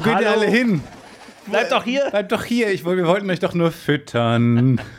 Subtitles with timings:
[0.00, 0.26] Wo geht Hallo?
[0.28, 0.80] ihr alle hin?
[1.44, 2.08] Bleibt doch hier.
[2.08, 2.70] Bleibt doch hier.
[2.70, 4.80] Ich, wir wollten euch doch nur füttern.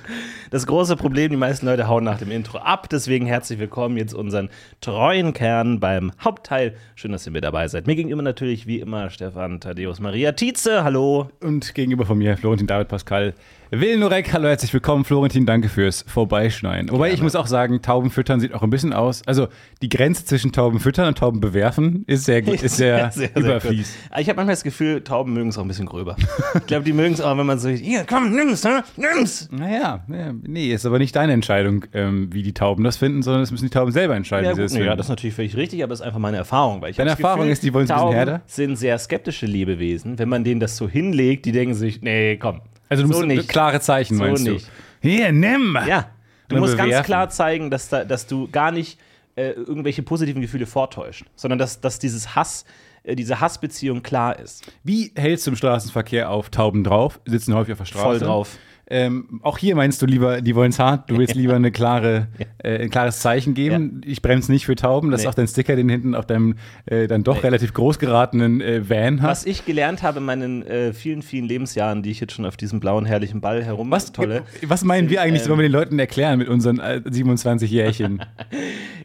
[0.51, 2.89] Das große Problem, die meisten Leute hauen nach dem Intro ab.
[2.89, 4.49] Deswegen herzlich willkommen jetzt unseren
[4.81, 6.75] treuen Kern beim Hauptteil.
[6.95, 7.87] Schön, dass ihr mit dabei seid.
[7.87, 10.83] Mir gegenüber natürlich wie immer Stefan Thaddeus Maria Tietze.
[10.83, 11.29] Hallo.
[11.39, 13.33] Und gegenüber von mir Florentin David Pascal.
[13.73, 15.05] Willenurek, hallo, herzlich willkommen.
[15.05, 16.91] Florentin, danke fürs Vorbeischneiden.
[16.91, 19.21] Wobei ich muss auch sagen, Tauben füttern sieht auch ein bisschen aus.
[19.25, 19.47] Also
[19.81, 23.95] die Grenze zwischen Tauben füttern und Tauben bewerfen ist sehr, gut- ist sehr, überfließ.
[24.09, 24.19] gut.
[24.19, 26.17] Ich habe manchmal das Gefühl, Tauben mögen es auch ein bisschen gröber.
[26.55, 28.83] ich glaube, die mögen es auch, wenn man so, hier, komm, nimm's, ne?
[28.97, 29.47] nimm's.
[29.53, 33.41] Naja, ja, nee, ist aber nicht deine Entscheidung, ähm, wie die Tauben das finden, sondern
[33.43, 35.11] es müssen die Tauben selber entscheiden, Ja, wie sie gut, das nee, ja, das ist
[35.11, 36.81] natürlich völlig richtig, aber es ist einfach meine Erfahrung.
[36.81, 38.41] Weil ich Deine das Erfahrung Gefühl, ist, die wollen es ein bisschen Tauben härter?
[38.47, 40.19] sind sehr skeptische Lebewesen.
[40.19, 42.59] Wenn man denen das so hinlegt, die denken sich, nee, komm.
[42.91, 43.47] Also du so musst nicht.
[43.49, 44.67] klare Zeichen, So meinst nicht.
[44.67, 45.09] du?
[45.09, 45.77] Hier, nimm!
[45.87, 46.11] Ja,
[46.47, 47.05] du musst ganz bewerfen.
[47.05, 48.99] klar zeigen, dass, da, dass du gar nicht
[49.35, 52.65] äh, irgendwelche positiven Gefühle vortäuscht, sondern dass, dass dieses Hass,
[53.03, 54.71] äh, diese Hassbeziehung klar ist.
[54.83, 57.19] Wie hältst du im Straßenverkehr auf Tauben drauf?
[57.25, 58.03] Sitzen häufig auf der Straße.
[58.05, 58.57] Voll drauf.
[58.93, 62.27] Ähm, auch hier meinst du lieber, die wollen es hart, du willst lieber eine klare,
[62.57, 64.01] äh, ein klares Zeichen geben.
[64.05, 65.11] Ich bremse nicht für Tauben.
[65.11, 65.29] Das ist Nee.
[65.29, 66.55] auch dein Sticker, den hinten auf deinem
[66.87, 69.47] äh, dann doch relativ groß geratenen äh, Van Was hast.
[69.47, 72.79] ich gelernt habe in meinen äh, vielen, vielen Lebensjahren, die ich jetzt schon auf diesem
[72.81, 74.43] blauen, herrlichen Ball herum Was, tolle.
[74.67, 78.21] was meinen wir eigentlich, ähm, wollen wir den Leuten erklären mit unseren äh, 27 Jährchen?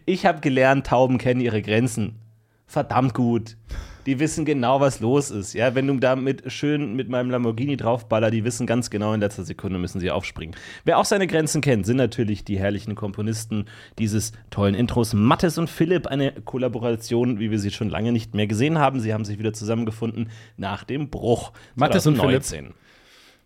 [0.08, 2.20] Ich habe gelernt, Tauben kennen ihre Grenzen.
[2.66, 3.56] Verdammt gut.
[4.06, 5.52] Die wissen genau, was los ist.
[5.52, 9.20] Ja, wenn du da mit, schön mit meinem Lamborghini draufballer, die wissen ganz genau, in
[9.20, 10.54] letzter Sekunde müssen sie aufspringen.
[10.84, 13.66] Wer auch seine Grenzen kennt, sind natürlich die herrlichen Komponisten
[13.98, 15.12] dieses tollen Intros.
[15.12, 19.00] Mattes und Philipp, eine Kollaboration, wie wir sie schon lange nicht mehr gesehen haben.
[19.00, 21.52] Sie haben sich wieder zusammengefunden nach dem Bruch.
[21.74, 22.44] Mattes und Philipp.
[22.44, 22.74] 2019.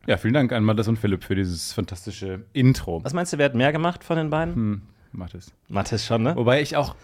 [0.06, 3.03] ja, vielen Dank an Mattes und Philipp für dieses fantastische Intro.
[3.03, 4.54] Was meinst du, wer hat mehr gemacht von den beiden?
[4.54, 4.82] Hm.
[5.12, 5.53] Mattes.
[5.69, 6.37] Mattes schon, ne?
[6.37, 6.94] Wobei ich auch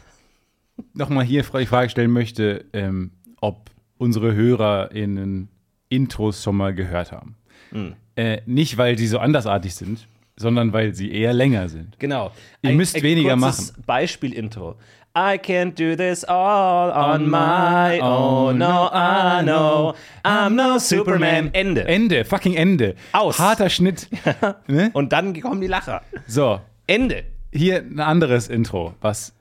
[0.94, 5.48] nochmal hier die Frage stellen möchte, ähm, ob unsere HörerInnen
[5.88, 7.36] Intros schon mal gehört haben.
[7.70, 7.94] Hm.
[8.16, 11.98] Äh, nicht, weil sie so andersartig sind, sondern weil sie eher länger sind.
[11.98, 12.32] Genau.
[12.62, 14.76] Ihr müsst weniger kurzes Beispiel-Intro.
[15.18, 18.58] I can't do this all on my own.
[18.58, 19.94] No, I know.
[20.22, 21.48] I'm no Superman.
[21.54, 21.86] Ende.
[21.86, 22.96] Ende, fucking Ende.
[23.12, 23.38] Aus.
[23.38, 24.08] Harter Schnitt.
[24.66, 24.90] ne?
[24.92, 26.02] Und dann kommen die Lacher.
[26.26, 27.24] So, Ende.
[27.50, 29.32] hier ein anderes Intro, was.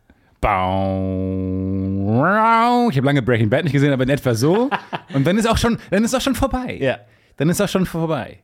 [2.89, 4.69] Ich habe lange Breaking Bad nicht gesehen, aber in etwa so.
[5.13, 6.77] Und dann ist auch schon, dann ist auch schon vorbei.
[6.79, 6.99] Ja.
[7.37, 8.39] Dann ist auch schon vorbei.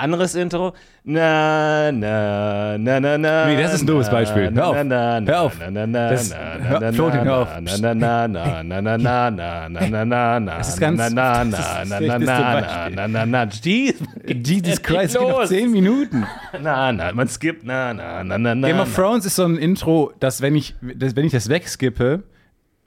[0.00, 0.72] Anderes Intro.
[1.04, 3.46] Na, na, na, na, na.
[3.46, 4.50] Nee, das ist ein doofes Beispiel.
[4.54, 4.74] Hör auf.
[4.76, 5.58] Na, na, na, Hör auf.
[5.58, 6.36] Na, na, na, Das- na,
[6.68, 7.48] hör- na, Floating, hör auf.
[7.60, 10.98] na, na, na, na, na, na, na, na, na, na, na, na, Das ist ganz-
[10.98, 13.94] na, na, na, na, na, na, na, na, na, Jeez,
[14.26, 15.44] Jesus Christ, geht noch.
[15.46, 16.26] 10 Minuten.
[16.62, 18.68] Na, na, man skippt, na, na, na, na, na.
[18.68, 22.22] Game of Thrones ist so ein Intro, dass wenn ich das, wenn ich das wegskippe,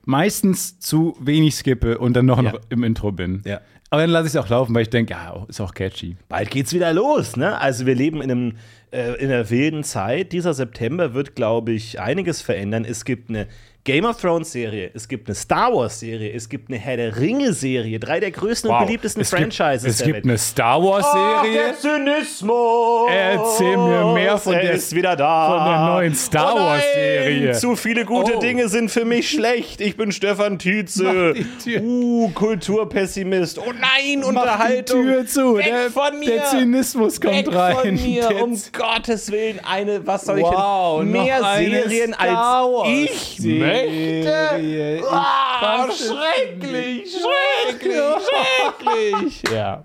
[0.05, 2.51] meistens zu wenig skippe und dann noch, Ja.
[2.51, 3.41] noch im Intro bin.
[3.45, 3.59] Ja.
[3.93, 6.17] Aber dann lasse ich es auch laufen, weil ich denke, ja, ist auch catchy.
[6.27, 7.61] Bald geht's wieder los, ne?
[7.61, 8.53] Also wir leben in einem
[8.89, 10.31] äh, in einer wilden Zeit.
[10.31, 12.85] Dieser September wird, glaube ich, einiges verändern.
[12.85, 13.47] Es gibt eine
[13.85, 17.17] Game of Thrones Serie, es gibt eine Star Wars Serie, es gibt eine Herr der
[17.19, 20.25] Ringe Serie, drei der größten und beliebtesten es Franchises Gibt, es der gibt Welt.
[20.25, 21.73] eine Star Wars Serie.
[21.77, 23.09] Zynismus!
[23.11, 25.49] Erzähl mir mehr von er der- ist wieder da.
[25.57, 27.51] von der neuen Star oh nein, Wars Serie.
[27.55, 28.39] Zu viele gute Oh.
[28.39, 29.81] Dinge sind für mich schlecht.
[29.81, 31.33] Ich bin Stefan Tietze.
[31.81, 33.59] Uh, Kulturpessimist.
[33.59, 35.03] Oh nein, Mach die Unterhaltung.
[35.03, 35.57] Tür zu.
[35.57, 36.29] Weg der, von mir.
[36.29, 37.75] der Zynismus kommt Weg rein.
[37.75, 41.11] von mir, Der um Gottes Willen, eine, was soll Wow, ich denn?
[41.11, 43.72] Mehr Serien als ich Serie.
[43.73, 44.97] Möchte.
[44.97, 47.93] Ich Ah, schrecklich, schrecklich,
[48.29, 49.43] schrecklich.
[49.53, 49.83] Ja.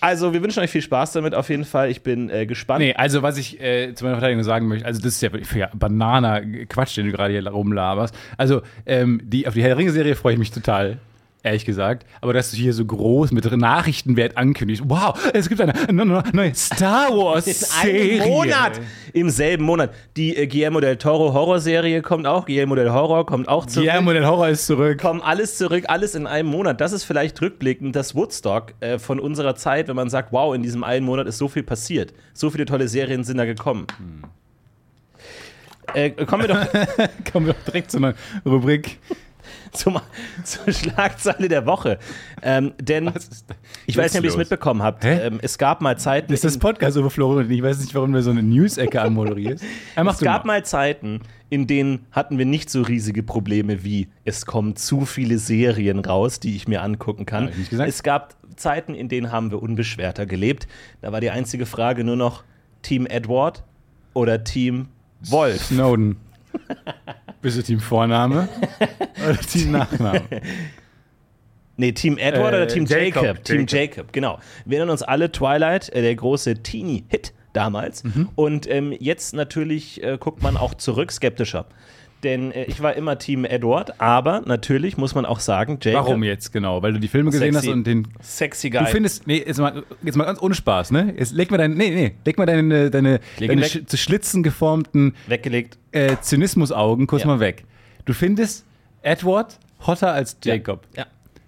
[0.00, 1.90] Also, wir wünschen euch viel Spaß damit auf jeden Fall.
[1.90, 2.80] Ich bin äh, gespannt.
[2.80, 5.70] Nee, also was ich äh, zu meiner Verteidigung sagen möchte, also das ist ja ja,
[5.74, 8.14] Banana-Quatsch, den du gerade hier rumlaberst.
[8.36, 10.98] Also ähm, die, auf die Herr der Ringe-Serie freue ich mich total.
[11.46, 12.06] Ehrlich gesagt.
[12.20, 15.72] Aber dass du hier so groß mit Nachrichtenwert ankündigst, wow, es gibt eine
[16.04, 18.24] neue Star Wars-Serie.
[18.24, 18.80] Im Monat!
[19.12, 19.94] Im selben Monat.
[20.16, 23.86] Die äh, Guillermo del Toro Horrorserie kommt auch, Guillermo del Horror kommt auch zurück.
[23.86, 25.00] Guillermo del Horror ist zurück.
[25.00, 26.80] Kommen alles zurück, alles in einem Monat.
[26.80, 30.62] Das ist vielleicht rückblickend das Woodstock äh, von unserer Zeit, wenn man sagt, wow, in
[30.62, 32.12] diesem einen Monat ist so viel passiert.
[32.34, 33.86] So viele tolle Serien sind da gekommen.
[33.98, 34.24] Hm.
[35.94, 36.66] Äh, kommen wir doch.
[37.32, 38.14] kommen wir doch direkt zu einer
[38.44, 38.98] Rubrik.
[39.76, 40.00] Zum,
[40.44, 41.98] zur Schlagzeile der Woche.
[42.42, 43.12] Ähm, denn
[43.86, 45.04] ich weiß nicht, ob ihr es mitbekommen habt.
[45.04, 46.32] Ähm, es gab mal Zeiten.
[46.32, 47.50] Ist das Podcast über Florian.
[47.50, 49.64] Ich weiß nicht, warum du so eine News-Ecke anmoderierst.
[49.96, 50.54] Ja, es gab mal.
[50.54, 51.20] mal Zeiten,
[51.50, 56.40] in denen hatten wir nicht so riesige Probleme wie es kommen zu viele Serien raus,
[56.40, 57.50] die ich mir angucken kann.
[57.70, 60.66] Es gab Zeiten, in denen haben wir unbeschwerter gelebt.
[61.02, 62.44] Da war die einzige Frage nur noch
[62.82, 63.64] Team Edward
[64.14, 64.88] oder Team
[65.20, 65.66] Wolf.
[65.66, 66.16] Snowden.
[67.46, 68.48] Bist du Team Vorname
[69.24, 70.20] oder Team Nachname?
[71.76, 73.22] Nee, Team Edward äh, oder Team Jacob?
[73.22, 73.44] Jacob?
[73.44, 74.12] Team Jacob.
[74.12, 74.40] genau.
[74.64, 78.02] Wir erinnern uns alle Twilight, äh, der große Teenie-Hit damals.
[78.02, 78.30] Mhm.
[78.34, 81.66] Und ähm, jetzt natürlich äh, guckt man auch zurück skeptischer
[82.26, 86.06] denn äh, ich war immer Team Edward, aber natürlich muss man auch sagen, Jacob.
[86.06, 86.82] Warum jetzt genau?
[86.82, 88.08] Weil du die Filme gesehen sexy, hast und den.
[88.20, 88.80] Sexy Guy.
[88.80, 91.14] Du findest, nee, jetzt mal, jetzt mal ganz ohne Spaß, ne?
[91.16, 95.14] Jetzt leg mal deine, nee, nee, leg mal deine, deine, deine sch zu Schlitzen geformten.
[95.28, 95.78] Weggelegt.
[95.92, 97.28] Äh, Zynismusaugen kurz ja.
[97.28, 97.64] mal weg.
[98.04, 98.66] Du findest
[99.02, 100.86] Edward hotter als Jacob.
[100.96, 101.04] Ja.
[101.04, 101.06] ja.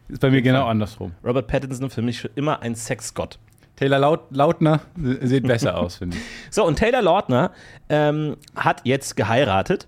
[0.09, 1.13] Ist bei mir genau andersrum.
[1.25, 3.39] Robert Pattinson für mich immer ein Sexgott.
[3.77, 6.23] Taylor Laut Lautner sieht besser aus, finde ich.
[6.51, 7.53] So, und Taylor Lautner
[7.89, 9.87] ähm, hat jetzt geheiratet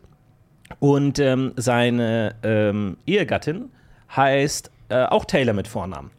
[0.78, 3.70] und ähm, seine ähm, Ehegattin
[4.14, 6.10] heißt äh, auch Taylor mit Vornamen.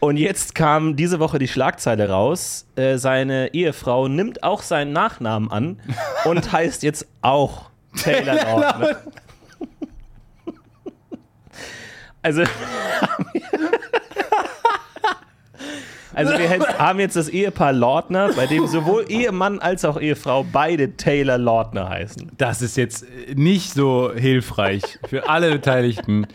[0.00, 5.50] Und jetzt kam diese Woche die Schlagzeile raus: äh, Seine Ehefrau nimmt auch seinen Nachnamen
[5.50, 5.80] an
[6.24, 7.70] und heißt jetzt auch
[8.02, 8.96] Taylor Lautner.
[12.22, 12.44] also.
[16.16, 16.48] Also wir
[16.78, 21.90] haben jetzt das Ehepaar Lautner, bei dem sowohl Ehemann als auch Ehefrau beide Taylor Lautner
[21.90, 22.32] heißen.
[22.38, 23.04] Das ist jetzt
[23.34, 26.26] nicht so hilfreich für alle Beteiligten.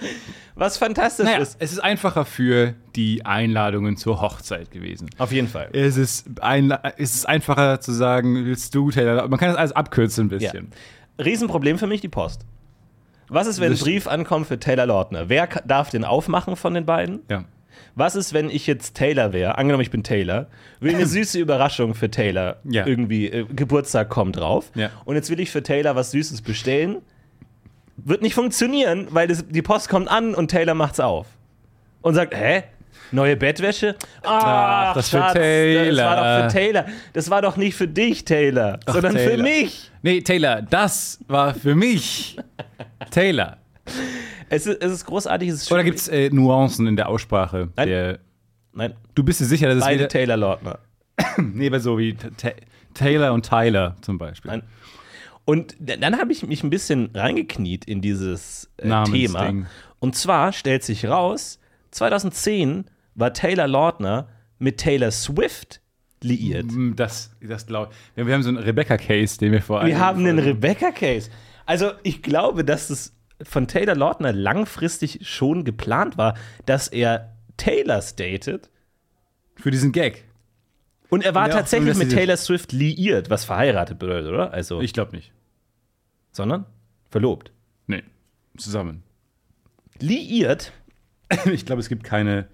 [0.53, 1.57] Was fantastisch naja, ist.
[1.59, 5.09] Es ist einfacher für die Einladungen zur Hochzeit gewesen.
[5.17, 5.69] Auf jeden Fall.
[5.73, 9.71] Es ist, ein, es ist einfacher zu sagen, willst du Taylor Man kann das alles
[9.71, 10.71] abkürzen ein bisschen.
[11.17, 11.25] Ja.
[11.25, 12.45] Riesenproblem für mich die Post.
[13.29, 15.27] Was ist, wenn das ein Brief ankommt für Taylor Lautner?
[15.27, 17.21] Wer darf den aufmachen von den beiden?
[17.29, 17.45] Ja.
[17.95, 19.57] Was ist, wenn ich jetzt Taylor wäre?
[19.57, 20.47] Angenommen, ich bin Taylor.
[20.79, 22.57] Will eine süße Überraschung für Taylor.
[22.63, 22.85] Ja.
[22.85, 24.71] Irgendwie, äh, Geburtstag kommt drauf.
[24.75, 24.89] Ja.
[25.05, 26.97] Und jetzt will ich für Taylor was Süßes bestellen.
[27.97, 31.27] Wird nicht funktionieren, weil das, die Post kommt an und Taylor macht's auf.
[32.01, 32.63] Und sagt, hä?
[33.11, 33.95] Neue Bettwäsche?
[34.23, 35.93] Ah, das Schatz, für Taylor.
[35.93, 36.85] Das war doch für Taylor.
[37.13, 39.35] Das war doch nicht für dich, Taylor, Ach, sondern Taylor.
[39.35, 39.91] für mich.
[40.01, 42.37] Nee, Taylor, das war für mich.
[43.11, 43.57] Taylor.
[44.51, 45.49] Es ist, es ist großartig.
[45.49, 47.69] Es ist Oder gibt es äh, Nuancen in der Aussprache?
[47.77, 47.87] Nein.
[47.87, 48.19] Der,
[48.73, 48.93] Nein.
[49.15, 50.79] Du bist dir sicher, dass es Beide Taylor Lautner.
[51.37, 52.15] nee, aber so wie
[52.93, 54.51] Taylor und Tyler zum Beispiel.
[54.51, 54.63] Nein.
[55.45, 59.53] Und dann habe ich mich ein bisschen reingekniet in dieses äh, Thema.
[59.99, 61.59] Und zwar stellt sich raus,
[61.91, 64.27] 2010 war Taylor Lautner
[64.59, 65.81] mit Taylor Swift
[66.21, 66.67] liiert.
[66.95, 68.25] Das, das glaube ich.
[68.25, 71.29] Wir haben so einen Rebecca-Case, den wir vor Wir haben einen Rebecca-Case.
[71.65, 76.35] Also ich glaube, dass es von Taylor Lautner langfristig schon geplant war,
[76.65, 78.69] dass er Taylors datet.
[79.55, 80.25] Für diesen Gag.
[81.09, 84.53] Und er war ja, tatsächlich mit Taylor Swift liiert, was verheiratet bedeutet, oder?
[84.53, 85.33] Also, ich glaube nicht.
[86.31, 86.65] Sondern?
[87.09, 87.51] Verlobt.
[87.87, 88.03] Nee,
[88.57, 89.03] zusammen.
[89.99, 90.71] Liiert?
[91.45, 92.49] Ich glaube, es gibt keine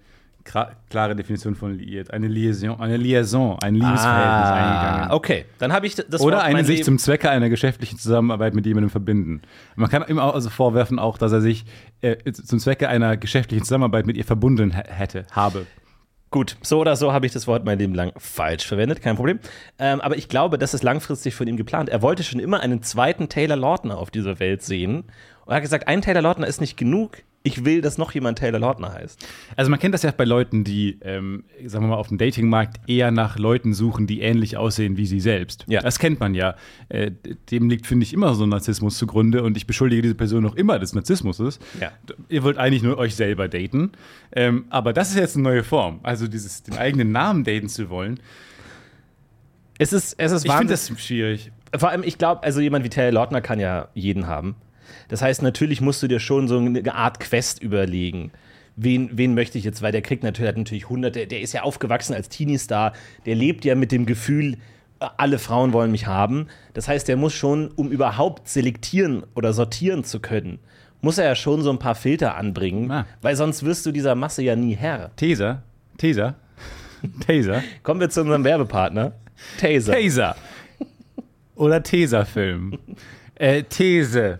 [0.48, 2.12] klare Definition von liiert.
[2.12, 5.10] Eine Liaison, eine Liaison, ein Liebesverhältnis ah, eingegangen.
[5.12, 8.90] Okay, dann habe ich das Oder eine sich zum Zwecke einer geschäftlichen Zusammenarbeit mit jemandem
[8.90, 9.42] verbinden.
[9.76, 11.64] Man kann ihm auch also vorwerfen, auch, dass er sich
[12.00, 15.66] äh, zum Zwecke einer geschäftlichen Zusammenarbeit mit ihr verbunden hätte, habe.
[16.30, 19.38] Gut, so oder so habe ich das Wort mein Leben lang falsch verwendet, kein Problem.
[19.78, 21.88] Ähm, aber ich glaube, das ist langfristig von ihm geplant.
[21.88, 25.04] Er wollte schon immer einen zweiten Taylor Lautner auf dieser Welt sehen.
[25.46, 28.38] Und er hat gesagt, ein Taylor Lautner ist nicht genug ich will, dass noch jemand
[28.38, 29.26] Taylor Lautner heißt.
[29.56, 32.80] Also man kennt das ja bei Leuten, die, ähm, sagen wir mal, auf dem Datingmarkt
[32.88, 35.64] eher nach Leuten suchen, die ähnlich aussehen wie sie selbst.
[35.68, 35.80] Ja.
[35.80, 36.56] Das kennt man ja.
[36.88, 37.12] Äh,
[37.50, 40.56] dem liegt, finde ich, immer so ein Narzissmus zugrunde und ich beschuldige diese Person noch
[40.56, 41.60] immer des Narzissmuses.
[41.80, 41.92] Ja.
[42.28, 43.92] Ihr wollt eigentlich nur euch selber daten.
[44.32, 46.00] Ähm, aber das ist jetzt eine neue Form.
[46.02, 48.20] Also dieses, den eigenen Namen daten zu wollen.
[49.78, 51.52] Es ist, es ist Ich finde das schwierig.
[51.76, 54.56] Vor allem, ich glaube, also jemand wie Taylor Lautner kann ja jeden haben.
[55.08, 58.32] Das heißt, natürlich musst du dir schon so eine Art Quest überlegen.
[58.76, 61.62] Wen, wen möchte ich jetzt, weil der kriegt natürlich, hat natürlich hunderte, der ist ja
[61.62, 62.92] aufgewachsen als Teenie-Star,
[63.26, 64.56] der lebt ja mit dem Gefühl,
[65.00, 66.46] alle Frauen wollen mich haben.
[66.74, 70.58] Das heißt, der muss schon, um überhaupt selektieren oder sortieren zu können,
[71.00, 73.06] muss er ja schon so ein paar Filter anbringen, Ah.
[73.22, 75.10] weil sonst wirst du dieser Masse ja nie Herr.
[75.16, 75.62] Taser.
[75.96, 76.34] Taser.
[77.26, 77.62] Taser.
[77.82, 79.12] Kommen wir zu unserem Werbepartner.
[79.60, 79.92] Taser.
[79.92, 80.36] Taser.
[81.54, 82.78] Oder Taser-Film.
[83.36, 84.38] Äh, These.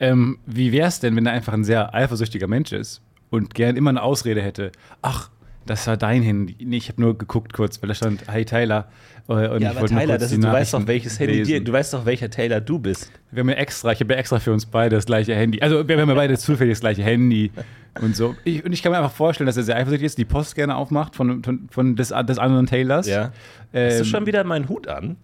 [0.00, 3.90] Ähm, wie wär's denn, wenn er einfach ein sehr eifersüchtiger Mensch ist und gern immer
[3.90, 4.72] eine Ausrede hätte?
[5.02, 5.30] Ach,
[5.66, 6.56] das war dein Handy.
[6.58, 8.88] Nee, ich habe nur geguckt kurz, weil da stand, hi Tyler.
[9.28, 11.92] Äh, Und Ja, ich aber Tyler, ist, du weißt doch, welches Handy dir, du weißt
[11.94, 13.12] doch, welcher Taylor du bist.
[13.30, 15.60] Wir haben ja extra, ich habe ja extra für uns beide das gleiche Handy.
[15.60, 17.52] Also wir haben ja beide zufällig das gleiche Handy
[18.00, 18.34] und so.
[18.44, 20.74] Ich, und ich kann mir einfach vorstellen, dass er sehr eifersüchtig ist, die Post gerne
[20.76, 23.06] aufmacht von, von, von des, des anderen Taylors.
[23.06, 23.30] Ja.
[23.74, 25.16] Ähm, Hast du schon wieder meinen Hut an?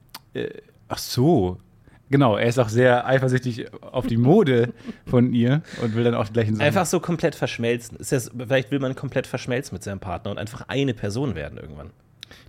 [0.89, 1.59] Ach so.
[2.09, 4.73] Genau, er ist auch sehr eifersüchtig auf die Mode
[5.07, 6.67] von ihr und will dann auch die gleichen Sachen.
[6.67, 7.97] Einfach so komplett verschmelzen.
[7.99, 11.59] Ist das, vielleicht will man komplett verschmelzen mit seinem Partner und einfach eine Person werden
[11.59, 11.91] irgendwann.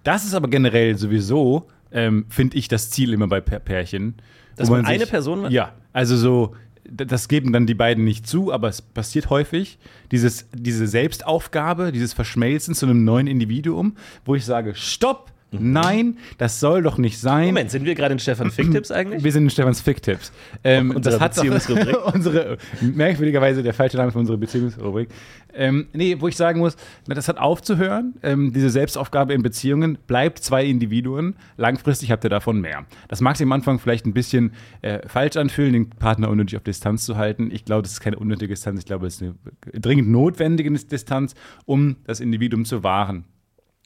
[0.04, 4.16] Das ist aber generell sowieso, ähm, finde ich, das Ziel immer bei Pär- Pärchen.
[4.56, 5.52] Dass wo man eine Person wird?
[5.52, 6.56] Ja, also so,
[6.90, 9.80] das geben dann die beiden nicht zu, aber es passiert häufig.
[10.12, 13.96] Dieses, diese Selbstaufgabe, dieses Verschmelzen zu einem neuen Individuum,
[14.26, 17.42] wo ich sage, stopp, nein, das soll doch nicht sein.
[17.42, 17.48] Mhm.
[17.48, 19.24] Moment, sind wir gerade in Stefan Fick-Tipps eigentlich?
[19.24, 20.32] Wir sind in Stefans Fick-Tipps.
[20.64, 21.98] Ähm, das hat Beziehungsrubrik.
[22.14, 25.10] unsere, merkwürdigerweise der falsche Name für unsere Beziehungsrubrik.
[25.54, 26.76] Ähm, nee, wo ich sagen muss,
[27.08, 28.16] na, das hat aufzuhören.
[28.24, 31.36] Ähm, diese Selbstaufgabe in Beziehungen bleibt zwei Individuen.
[31.58, 32.86] Langfristig habt ihr davon mehr.
[33.08, 34.52] Das mag sich am Anfang vielleicht ein bisschen
[34.82, 37.50] äh, falsch anfühlen, den Partner unnötig auf Distanz zu halten.
[37.52, 38.80] Ich glaube, das ist keine unnötige Distanz.
[38.80, 39.36] Ich glaube, es ist eine
[39.80, 41.34] dringend notwendige Distanz,
[41.66, 43.26] um das Individuum zu wahren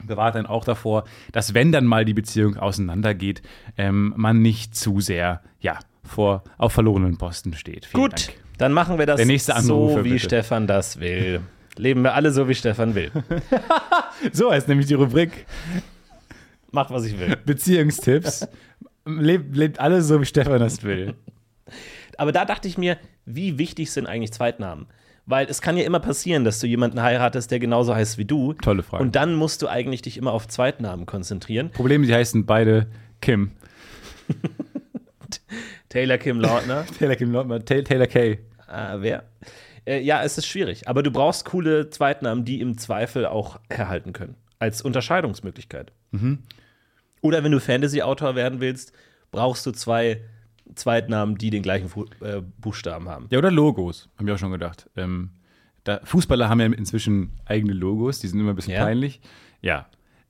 [0.05, 3.41] bewahrt dann auch davor, dass wenn dann mal die Beziehung auseinandergeht,
[3.77, 7.86] ähm, man nicht zu sehr, ja, vor, auf verlorenen Posten steht.
[7.86, 8.38] Vielen Gut, Dank.
[8.58, 9.22] dann machen wir das
[9.63, 10.20] so, wie bitte.
[10.20, 11.41] Stefan das will.
[11.77, 13.12] Leben wir alle so, wie Stefan will.
[14.34, 15.48] So heißt nämlich die Rubrik
[16.72, 17.36] Mach, was ich will.
[17.46, 18.48] Beziehungstipps.
[19.05, 21.15] lebt, lebt alles so, wie Stefan das will.
[22.17, 24.88] Aber da dachte ich mir, wie wichtig sind eigentlich Zweitnamen?
[25.31, 28.51] Weil es kann ja immer passieren, dass du jemanden heiratest, der genauso heißt wie du.
[28.53, 29.01] Tolle Frage.
[29.01, 31.69] Und dann musst du eigentlich dich immer auf Zweitnamen konzentrieren.
[31.71, 32.88] Problem, sie heißen beide
[33.21, 33.51] Kim.
[35.89, 36.85] Taylor Kim Lautner.
[37.00, 38.39] Taylor Kim Lautner, Ta- Taylor Kay.
[38.67, 39.23] Ah, wer?
[39.85, 40.88] Äh, ja, es ist schwierig.
[40.88, 44.35] Aber du brauchst coole Zweitnamen, die im Zweifel auch herhalten können.
[44.59, 45.91] Als Unterscheidungsmöglichkeit.
[46.11, 46.39] Mhm.
[47.21, 48.93] Oder wenn du Fantasy-Autor werden willst,
[49.31, 50.21] brauchst du zwei
[50.75, 53.27] Zweitnamen, die den gleichen Fu äh, Buchstaben haben.
[53.29, 54.89] Ja, oder Logos, haben wir auch schon gedacht.
[54.95, 55.29] Ähm,
[55.83, 58.83] da, Fußballer haben ja inzwischen eigene Logos, die sind immer ein bisschen Ja?
[58.85, 59.19] peinlich.
[59.61, 59.87] Ja.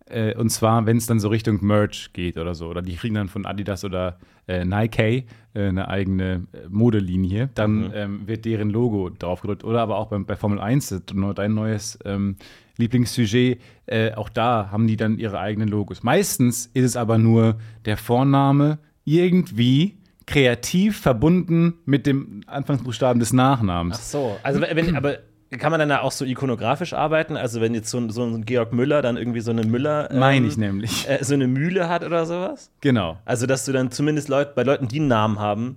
[0.07, 3.15] Äh, und zwar, wenn es dann so Richtung Merch geht oder so, oder die kriegen
[3.15, 4.17] dann von Adidas oder
[4.47, 7.91] äh, Nike äh, eine eigene äh, Modelinie, dann Mhm.
[7.93, 9.63] ähm, wird deren Logo draufgedrückt.
[9.63, 12.35] Oder aber auch beim, bei Formel 1, das ist nur dein neues ähm,
[12.77, 16.03] Lieblingssujet, äh, auch da haben die dann ihre eigenen Logos.
[16.03, 19.97] Meistens ist es aber nur der Vorname irgendwie
[20.31, 23.97] kreativ verbunden mit dem Anfangsbuchstaben des Nachnamens.
[23.99, 24.37] Ach so.
[24.43, 25.17] Also, wenn, aber
[25.59, 27.35] kann man dann da auch so ikonografisch arbeiten?
[27.35, 30.09] Also, wenn jetzt so, ein- so ein Georg Müller dann irgendwie so eine Müller.
[30.09, 31.07] ähm, Meine ich nämlich.
[31.09, 32.71] Äh, so eine Mühle hat oder sowas?
[32.79, 33.17] Genau.
[33.25, 35.75] Also, dass du dann zumindest Leut, bei Leuten, die einen Namen haben.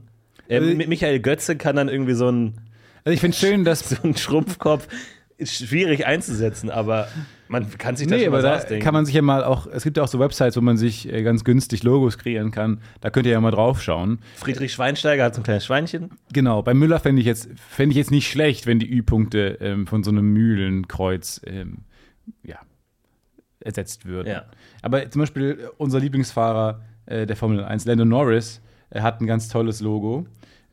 [0.49, 2.55] Äh, Also- Mi- Michael Götze kann dann irgendwie so ein,
[3.05, 3.81] Also ich finde schön, dass.
[3.91, 4.87] so ein Schrumpfkopf.
[5.47, 7.09] Schwierig einzusetzen, aber
[7.49, 8.83] man kann sich das Nee, schon aber da ausdenken.
[8.85, 11.13] kann man sich ja mal auch, es gibt ja auch so Websites, wo man sich
[11.13, 12.81] äh, ganz günstig Logos kreieren kann.
[13.01, 14.19] Da könnt ihr ja mal drauf schauen.
[14.37, 16.11] Friedrich Schweinsteiger hat so ein kleines Schweinchen.
[16.33, 19.87] Genau, bei Müller fände ich, jetzt- fänd ich jetzt nicht schlecht, wenn die Ü-Punkte ähm,
[19.87, 21.79] von so einem Mühlenkreuz ähm,
[22.43, 22.59] ja,
[23.61, 24.29] ersetzt würden.
[24.29, 24.45] Ja.
[24.83, 28.61] Aber zum Beispiel äh, unser Lieblingsfahrer äh, der Formel 1, Lando Norris,
[28.91, 30.27] äh, hat ein ganz tolles Logo.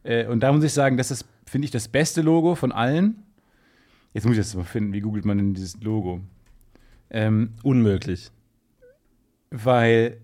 [0.04, 3.24] Äh, und da muss ich sagen, das ist, finde ich, das beste Logo von allen.
[4.14, 6.22] Jetzt muss ich das mal finden, wie googelt man denn dieses Logo?
[7.10, 8.32] Ähm, Unmöglich.
[9.50, 10.18] weil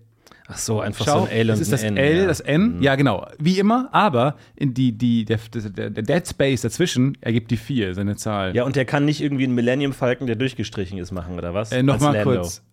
[0.50, 2.04] Ach so, einfach Schau, so ein L und es ist das ein N.
[2.04, 2.26] L, ja.
[2.26, 6.62] das N, ja genau, wie immer, aber in die, die, der, der, der Dead Space
[6.62, 8.56] dazwischen ergibt die 4, seine Zahl.
[8.56, 11.70] Ja, und der kann nicht irgendwie einen Millennium Falcon, der durchgestrichen ist, machen, oder was?
[11.70, 12.64] äh, Nochmal kurz,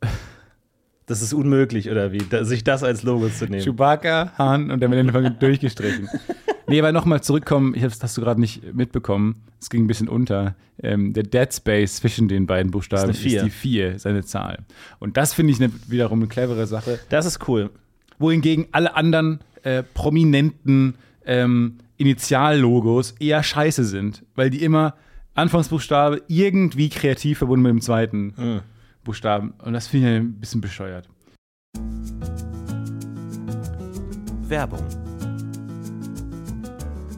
[1.07, 2.17] Das ist unmöglich, oder wie?
[2.17, 3.63] Da, sich das als Logo zu nehmen.
[3.63, 6.09] Chewbacca, Han und der Millennium durchgestrichen.
[6.67, 10.09] Nee, aber nochmal zurückkommen, ich hab's, hast du gerade nicht mitbekommen, es ging ein bisschen
[10.09, 10.55] unter.
[10.81, 14.65] Ähm, der Dead Space zwischen den beiden Buchstaben Ist ist, die 4, seine Zahl.
[14.97, 16.99] Und das finde ich ne, wiederum eine clevere Sache.
[17.09, 17.69] Das ist cool.
[18.17, 20.95] wohingegen alle anderen äh, prominenten
[21.27, 24.95] ähm, Initiallogos eher scheiße sind, weil die immer
[25.35, 28.61] Anfangsbuchstabe irgendwie kreativ verbunden mit dem zweiten Mhm.
[29.05, 29.53] Buchstaben.
[29.63, 31.07] Und das finde ich ein bisschen bescheuert.
[34.49, 35.04] Werbung.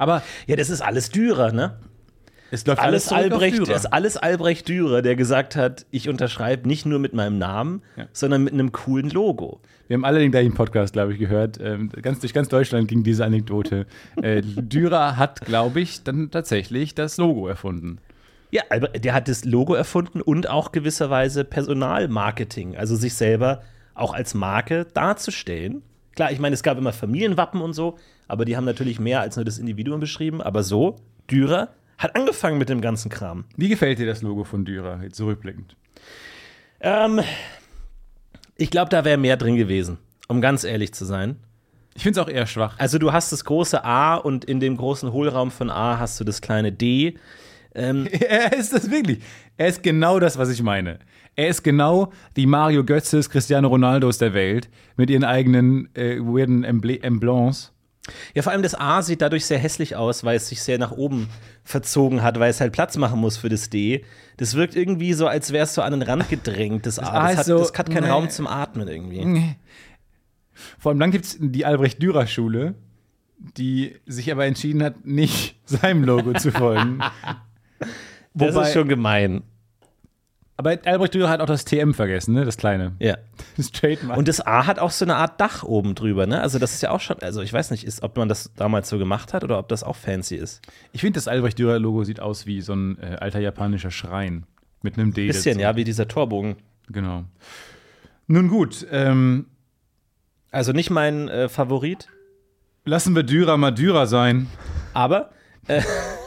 [0.00, 1.76] Aber Ja, das ist alles Dürer, ne?
[2.52, 6.84] es läuft Alles auf Albrecht, ist alles Albrecht Dürer, der gesagt hat, ich unterschreibe nicht
[6.84, 8.06] nur mit meinem Namen, Ja.
[8.12, 9.60] sondern mit einem coolen Logo.
[9.86, 11.58] Wir haben alle den gleichen Podcast, glaube ich, gehört.
[11.60, 13.86] Ähm, ganz, durch ganz Deutschland ging diese Anekdote.
[14.20, 17.98] Äh, Dürer hat, glaube ich, dann tatsächlich das Logo erfunden.
[18.50, 23.62] Ja, der hat das Logo erfunden und auch gewisserweise Personalmarketing, also sich selber
[23.94, 25.82] auch als Marke darzustellen.
[26.14, 27.98] Klar, ich meine, es gab immer Familienwappen und so,
[28.28, 30.42] aber die haben natürlich mehr als nur das Individuum beschrieben.
[30.42, 30.96] Aber so,
[31.30, 33.44] Dürer hat angefangen mit dem ganzen Kram.
[33.56, 35.76] Wie gefällt dir das Logo von Dürer, jetzt zurückblickend?
[36.80, 37.20] Ähm,
[38.56, 41.36] ich glaube, da wäre mehr drin gewesen, um ganz ehrlich zu sein.
[41.94, 42.78] Ich finde es auch eher schwach.
[42.78, 46.24] Also du hast das große A und in dem großen Hohlraum von A hast du
[46.24, 47.18] das kleine D.
[47.74, 48.06] Ähm,
[48.58, 49.20] ist das wirklich.
[49.60, 51.00] Er ist genau das, was ich meine.
[51.36, 56.64] Er ist genau die Mario Götzes, Cristiano Ronaldos der Welt mit ihren eigenen äh, weirden
[56.64, 57.70] Emble Emblems.
[58.34, 60.92] ja, vor allem das A sieht dadurch sehr hässlich aus, weil es sich sehr nach
[60.92, 61.28] oben
[61.62, 64.02] verzogen hat, weil es halt Platz machen muss für das D.
[64.38, 67.10] Das wirkt irgendwie so, als wärst du an den Rand gedrängt, das, A.
[67.10, 68.10] A Das ist hat, so- das hat keinen nee.
[68.10, 69.56] Raum zum Atmen irgendwie.
[70.78, 72.76] Vor allem dann gibt es die Albrecht-Dürer-Schule,
[73.58, 77.00] die sich aber entschieden hat, nicht seinem Logo zu folgen.
[78.32, 79.42] Das Wobei- ist schon gemein.
[80.60, 82.44] Aber Albrecht Dürer hat auch das TM vergessen, ne?
[82.44, 82.92] Das kleine.
[82.98, 83.16] Ja.
[83.56, 84.18] Das Trademark.
[84.18, 86.42] Und das A hat auch so eine Art Dach oben drüber, ne?
[86.42, 88.90] Also das ist ja auch schon, also ich weiß nicht, ist, ob man das damals
[88.90, 90.60] so gemacht hat oder ob das auch fancy ist.
[90.92, 94.44] ich finde, das Albrecht Dürer-Logo sieht aus wie so ein äh, alter japanischer Schrein
[94.82, 95.28] mit einem D.
[95.28, 95.62] Bisschen, dazu.
[95.62, 96.56] ja, wie dieser Torbogen.
[96.90, 97.24] Genau.
[98.26, 99.46] Nun gut, ähm,
[100.50, 102.08] Also nicht mein äh, Favorit,
[102.84, 104.46] lassen wir Dürer mal Dürer sein.
[104.92, 105.30] aber
[105.68, 105.80] äh,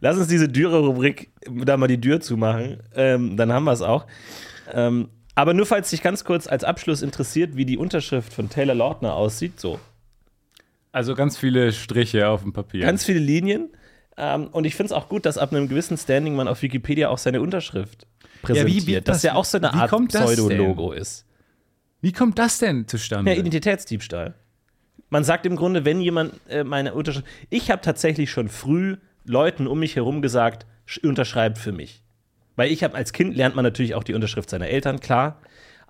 [0.00, 2.78] lass uns diese Dürer-Rubrik da mal die Tür zumachen.
[2.94, 4.06] Ähm, dann haben wir es auch.
[4.72, 8.74] Ähm, aber nur falls dich ganz kurz als Abschluss interessiert, wie die Unterschrift von Taylor
[8.74, 9.78] Lautner aussieht, so.
[10.92, 12.80] Also ganz viele Striche auf dem Papier.
[12.82, 13.68] Ganz viele Linien.
[14.16, 17.08] Ähm, und ich finde es auch gut, dass ab einem gewissen Standing man auf Wikipedia
[17.08, 18.06] auch seine Unterschrift
[18.42, 18.86] präsentiert.
[18.86, 21.24] wie- das was- ja auch so eine wie Art Pseudo-Logo ist.
[22.00, 23.32] Wie kommt das denn zustande?
[23.32, 24.34] Ja, Identitätsdiebstahl.
[25.10, 27.26] Man sagt im Grunde, wenn jemand äh, meine Unterschrift.
[27.50, 28.96] Ich habe tatsächlich schon früh
[29.28, 32.02] Leuten um mich herum gesagt, sch- unterschreibt für mich.
[32.56, 35.40] Weil ich habe als Kind lernt man natürlich auch die Unterschrift seiner Eltern, klar.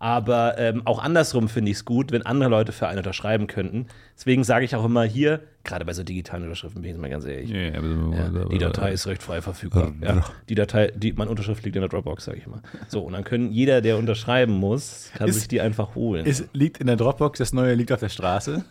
[0.01, 3.87] Aber ähm, auch andersrum finde ich es gut, wenn andere Leute für einen unterschreiben könnten.
[4.17, 7.11] Deswegen sage ich auch immer hier, gerade bei so digitalen Unterschriften, bin ich jetzt mal
[7.11, 7.51] ganz ehrlich.
[7.51, 9.93] Ja, Ja, die Datei ist recht frei verfügbar.
[10.01, 12.63] Ja, die Datei, die, meine Unterschrift liegt in der Dropbox, sage ich mal.
[12.87, 16.27] So, und dann können jeder, der unterschreiben muss, kann Ist- sich die einfach holen.
[16.27, 18.65] Es liegt in der Dropbox, das neue liegt auf der Straße.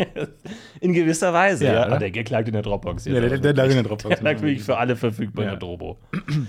[0.80, 1.82] In gewisser Weise, Ja, ja.
[1.88, 3.04] Ah, der Gag lag in der Dropbox.
[3.04, 4.16] Ja, der- der lag in der Dropbox.
[4.20, 5.52] Der lag wirklich für alle verfügbar Ja.
[5.52, 5.98] in der Drobo.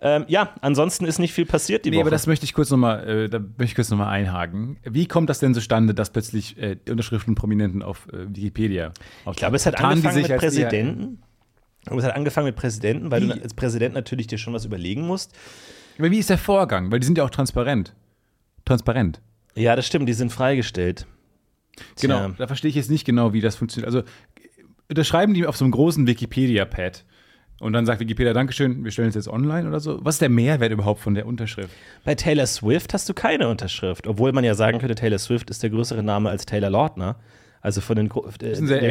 [0.00, 2.02] Ähm, ja, ansonsten ist nicht viel passiert die Nee, Woche.
[2.02, 4.76] aber das möchte ich kurz nochmal, äh, da möchte ich kurz nochmal einhaken.
[4.84, 8.92] Wie kommt das denn zustande, dass plötzlich äh, die Unterschriften Prominenten auf äh, Wikipedia
[9.30, 11.22] ich glaube, es hat angefangen sich mit Präsidenten.
[11.86, 13.28] Aber es hat angefangen mit Präsidenten, weil Wie?
[13.28, 15.32] du als Präsident natürlich dir schon was überlegen musst.
[15.98, 16.92] Aber wie ist der Vorgang?
[16.92, 17.94] Weil die sind ja auch transparent.
[18.66, 19.22] Transparent.
[19.54, 21.06] Ja, das stimmt, die sind freigestellt.
[22.00, 22.18] Genau.
[22.18, 22.34] Tja.
[22.38, 23.86] Da verstehe ich jetzt nicht genau, wie das funktioniert.
[23.86, 24.02] Also
[24.88, 27.04] unterschreiben die auf so einem großen Wikipedia-Pad
[27.60, 29.98] und dann sagt Wikipedia, Dankeschön, wir stellen es jetzt online oder so.
[30.04, 31.70] Was ist der Mehrwert überhaupt von der Unterschrift?
[32.04, 35.62] Bei Taylor Swift hast du keine Unterschrift, obwohl man ja sagen könnte, Taylor Swift ist
[35.62, 37.16] der größere Name als Taylor Lautner.
[37.60, 38.90] Also von den gro- äh, ein sehr der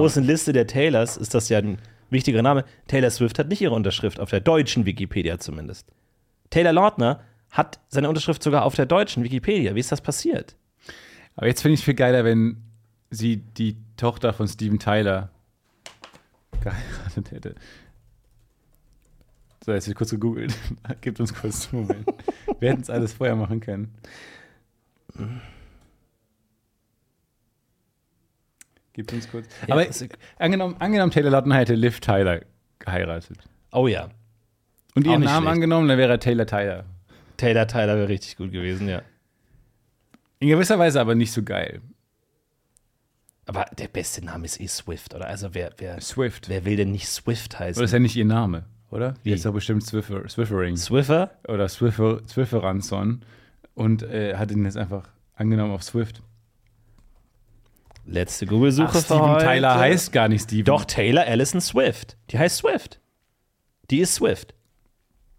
[0.00, 1.78] großen Liste der Taylors ist das ja ein
[2.10, 2.64] wichtiger Name.
[2.88, 5.86] Taylor Swift hat nicht ihre Unterschrift auf der deutschen Wikipedia zumindest.
[6.50, 9.74] Taylor Lautner hat seine Unterschrift sogar auf der deutschen Wikipedia.
[9.76, 10.56] Wie ist das passiert?
[11.38, 12.56] Aber jetzt finde ich es viel geiler, wenn
[13.10, 15.30] sie die Tochter von Steven Tyler
[16.60, 17.54] geheiratet hätte.
[19.64, 20.52] So, jetzt wird kurz gegoogelt.
[21.00, 22.08] Gibt uns kurz einen Moment.
[22.58, 23.94] Wir hätten es alles vorher machen können.
[28.92, 29.46] Gibt uns kurz.
[29.66, 30.04] Ja, Aber das-
[30.38, 32.40] angenommen, angenommen, Taylor Lautner hätte Liv Tyler
[32.80, 33.38] geheiratet.
[33.70, 34.08] Oh ja,
[34.96, 35.54] Und ihren Namen schlecht.
[35.54, 36.84] angenommen, dann wäre er Taylor Tyler.
[37.36, 39.02] Taylor Tyler wäre richtig gut gewesen, ja.
[40.40, 41.80] In gewisser Weise aber nicht so geil.
[43.46, 45.26] Aber der beste Name ist eh Swift, oder?
[45.26, 46.48] Also wer, wer, Swift.
[46.48, 47.80] wer will denn nicht Swift heißen?
[47.80, 49.14] Oder ist ja nicht ihr Name, oder?
[49.24, 49.34] Die Wie?
[49.34, 50.76] ist doch bestimmt Swiffer, Swiffering.
[50.76, 51.30] Swiffer?
[51.48, 53.22] oder Swiffer, Swifferanson
[53.74, 56.22] und äh, hat ihn jetzt einfach angenommen auf Swift.
[58.04, 59.44] Letzte Google-Suche für Steven heute.
[59.44, 60.64] Tyler heißt gar nicht Steven.
[60.64, 62.16] Doch, Taylor Allison Swift.
[62.30, 63.00] Die heißt Swift.
[63.90, 64.54] Die ist Swift.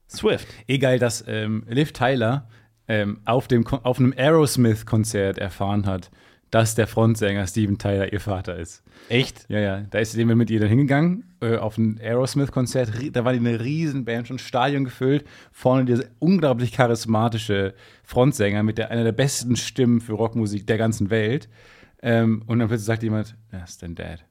[0.10, 0.48] Swift.
[0.68, 2.48] Egal, dass ähm, Liv Tyler
[2.90, 6.10] ähm, auf, dem, auf einem Aerosmith-Konzert erfahren hat,
[6.50, 8.84] dass der Frontsänger Steven Tyler ihr Vater ist.
[9.08, 9.46] Echt?
[9.48, 12.92] Ja, ja, da ist sie mit ihr dann hingegangen, äh, auf ein Aerosmith-Konzert.
[13.14, 15.24] Da war die eine riesen Band, schon Stadion gefüllt.
[15.52, 21.12] Vorne dieser unglaublich charismatische Frontsänger mit der, einer der besten Stimmen für Rockmusik der ganzen
[21.12, 21.48] Welt.
[22.02, 24.26] Ähm, und dann plötzlich sagt jemand, ja, ist dein Dad.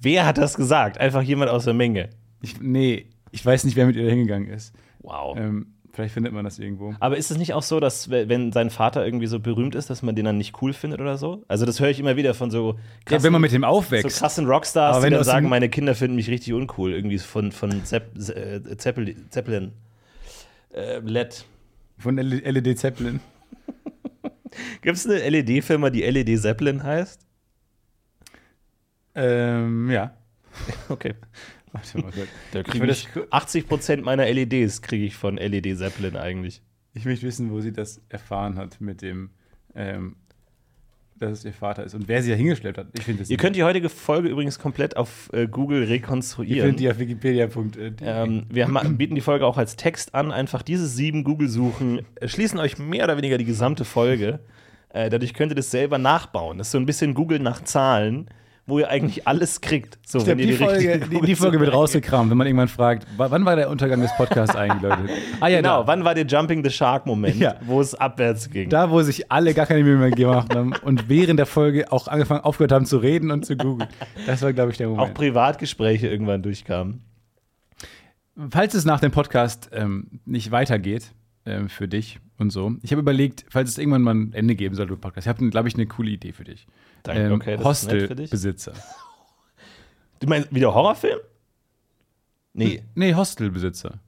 [0.00, 0.98] Wer hat das gesagt?
[0.98, 2.08] Einfach jemand aus der Menge.
[2.40, 4.72] Ich, nee, ich weiß nicht, wer mit ihr da hingegangen ist.
[5.00, 5.36] Wow.
[5.36, 6.94] Ähm, vielleicht findet man das irgendwo.
[7.00, 9.90] Aber ist es nicht auch so, dass, we- wenn sein Vater irgendwie so berühmt ist,
[9.90, 11.44] dass man den dann nicht cool findet oder so?
[11.48, 12.74] Also, das höre ich immer wieder von so
[13.04, 14.18] krassen, Ja, wenn man mit dem so aufwächst.
[14.18, 16.92] krassen Rockstars, Aber die wenn du dann sagen, meine Kinder finden mich richtig uncool.
[16.92, 19.26] Irgendwie von, von Zepp, äh, Zeppelin.
[19.30, 19.72] Zeppelin.
[20.74, 21.44] Äh, LED.
[21.98, 23.20] Von LED Zeppelin.
[24.82, 27.20] Gibt es eine LED-Firma, die LED Zeppelin heißt?
[29.14, 30.12] Ähm, ja.
[30.88, 31.14] Okay.
[31.72, 32.28] Warte mal kurz.
[32.52, 36.62] Da Ich kriege ich, das- 80% meiner LEDs kriege ich von LED Zeppelin eigentlich.
[36.94, 39.30] Ich möchte wissen, wo sie das erfahren hat mit dem,
[39.74, 40.16] ähm,
[41.18, 42.88] dass es ihr Vater ist und wer sie da hingeschleppt hat.
[42.92, 46.60] Ich finde das Ihr könnt die heutige Folge übrigens komplett auf äh, Google Ihr rekonstruieren.
[46.66, 47.92] findet die auf wikipedia.de.
[48.02, 50.32] Ähm, wir haben, bieten die Folge auch als Text an.
[50.32, 54.40] Einfach diese sieben Google-Suchen schließen euch mehr oder weniger die gesamte Folge.
[54.90, 56.58] Äh, dadurch könnt ihr das selber nachbauen.
[56.58, 58.26] Das ist so ein bisschen Google nach Zahlen,
[58.66, 59.98] wo ihr eigentlich alles kriegt.
[60.06, 63.06] So, Ich glaub, die, Folge, richtigen die, die Folge wird rausgekramt, wenn man irgendwann fragt,
[63.16, 65.08] wa- wann war der Untergang des Podcasts eigentlich, Leute?
[65.40, 65.86] Ah ja, Genau, da.
[65.88, 67.56] wann war der Jumping the Shark-Moment, Ja.
[67.66, 68.68] wo es abwärts ging?
[68.68, 72.06] Da, wo sich alle gar keine Mühe mehr gemacht haben und während der Folge auch
[72.06, 73.88] angefangen, aufgehört haben zu reden und zu googeln.
[74.26, 75.14] Das war, glaube ich, der auch Moment.
[75.14, 77.02] Privatgespräche irgendwann durchkamen.
[78.50, 81.12] Falls es nach dem Podcast ähm, nicht weitergeht
[81.46, 84.74] ähm, für dich und so, ich habe überlegt, falls es irgendwann mal ein Ende geben
[84.74, 86.66] sollte Podcast, ich habe, glaube ich, eine coole Idee für dich.
[87.02, 87.58] Danke, Ähm, okay.
[87.58, 88.72] Hostelbesitzer.
[90.20, 91.18] Du meinst wieder Horrorfilm?
[92.52, 92.82] Nee.
[92.94, 93.98] Nee, Hostelbesitzer.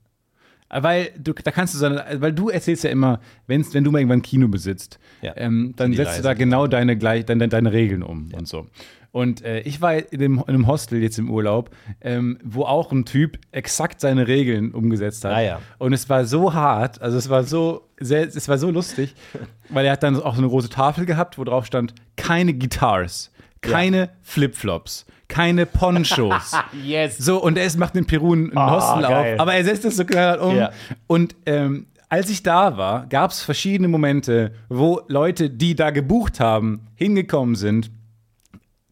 [0.70, 3.90] Weil du, da kannst du so eine, weil du erzählst ja immer, wenn's, wenn du
[3.90, 5.32] mal irgendwann ein Kino besitzt, Ja.
[5.36, 8.66] ähm, dann setzt du leise da genau deine, gleich, deine, deine Regeln um und so.
[9.14, 12.90] Und äh, ich war in, dem, in einem Hostel jetzt im Urlaub, ähm, wo auch
[12.90, 15.34] ein Typ exakt seine Regeln umgesetzt hat.
[15.34, 15.60] Ah, ja.
[15.78, 19.14] Und es war so hart, also es war so, sehr, es war so lustig,
[19.68, 23.30] weil er hat dann auch so eine große Tafel gehabt, wo drauf stand, keine Guitars,
[23.60, 26.50] keine Flipflops, keine Ponchos.
[26.84, 27.16] Yes.
[27.16, 29.34] So, und er ist, macht den Peru ein Ah, Hostel geil.
[29.34, 30.56] auf, aber er setzt es so knallhart um.
[30.56, 30.72] Ja.
[31.06, 36.40] Und ähm, als ich da war, gab es verschiedene Momente, wo Leute, die da gebucht
[36.40, 37.92] haben, hingekommen sind,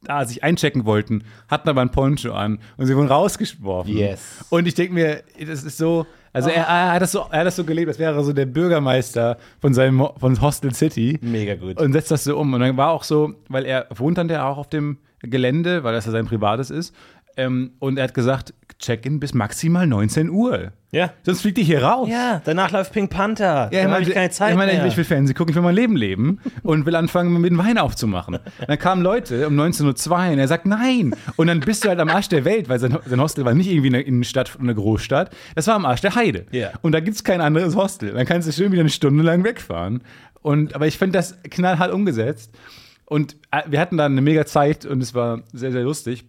[0.04, 3.96] da sich einchecken wollten, hatten aber ein Poncho an und sie wurden rausgeworfen.
[3.96, 4.44] Yes.
[4.50, 7.46] Und ich denke mir, das ist so, also er, er, hat das so, er hat
[7.46, 11.54] das so gelebt, als wäre er so der Bürgermeister von seinem von Hostel City Mega
[11.54, 11.78] gut.
[11.78, 12.52] und setzt das so um.
[12.54, 15.92] Und dann war auch so, weil er wohnt dann ja auch auf dem Gelände, weil
[15.92, 16.94] das ja sein privates ist.
[17.36, 20.72] Ähm, und er hat gesagt, Check-in bis maximal 19 Uhr.
[20.90, 21.12] Ja.
[21.22, 22.08] Sonst fliegt ihr hier raus.
[22.10, 23.70] Ja, danach läuft Pink Panther.
[23.72, 24.86] Ja, da habe ich keine Zeit ich meine, mehr.
[24.86, 27.78] ich will Fernsehen gucken, ich will mein Leben leben und will anfangen, mit dem Wein
[27.78, 28.38] aufzumachen.
[28.66, 31.14] Dann kamen Leute um 19.02 Uhr und er sagt, nein.
[31.36, 33.70] Und dann bist du halt am Arsch der Welt, weil sein, sein Hostel war nicht
[33.70, 36.46] irgendwie in einer Innenstadt oder einer Großstadt, das war am Arsch der Heide.
[36.50, 36.70] Ja.
[36.82, 38.12] Und da gibt es kein anderes Hostel.
[38.12, 40.02] Dann kannst du schön wieder eine Stunde lang wegfahren.
[40.42, 42.52] Und, aber ich finde das knallhart umgesetzt.
[43.06, 46.24] Und äh, wir hatten da eine mega Zeit und es war sehr, sehr lustig.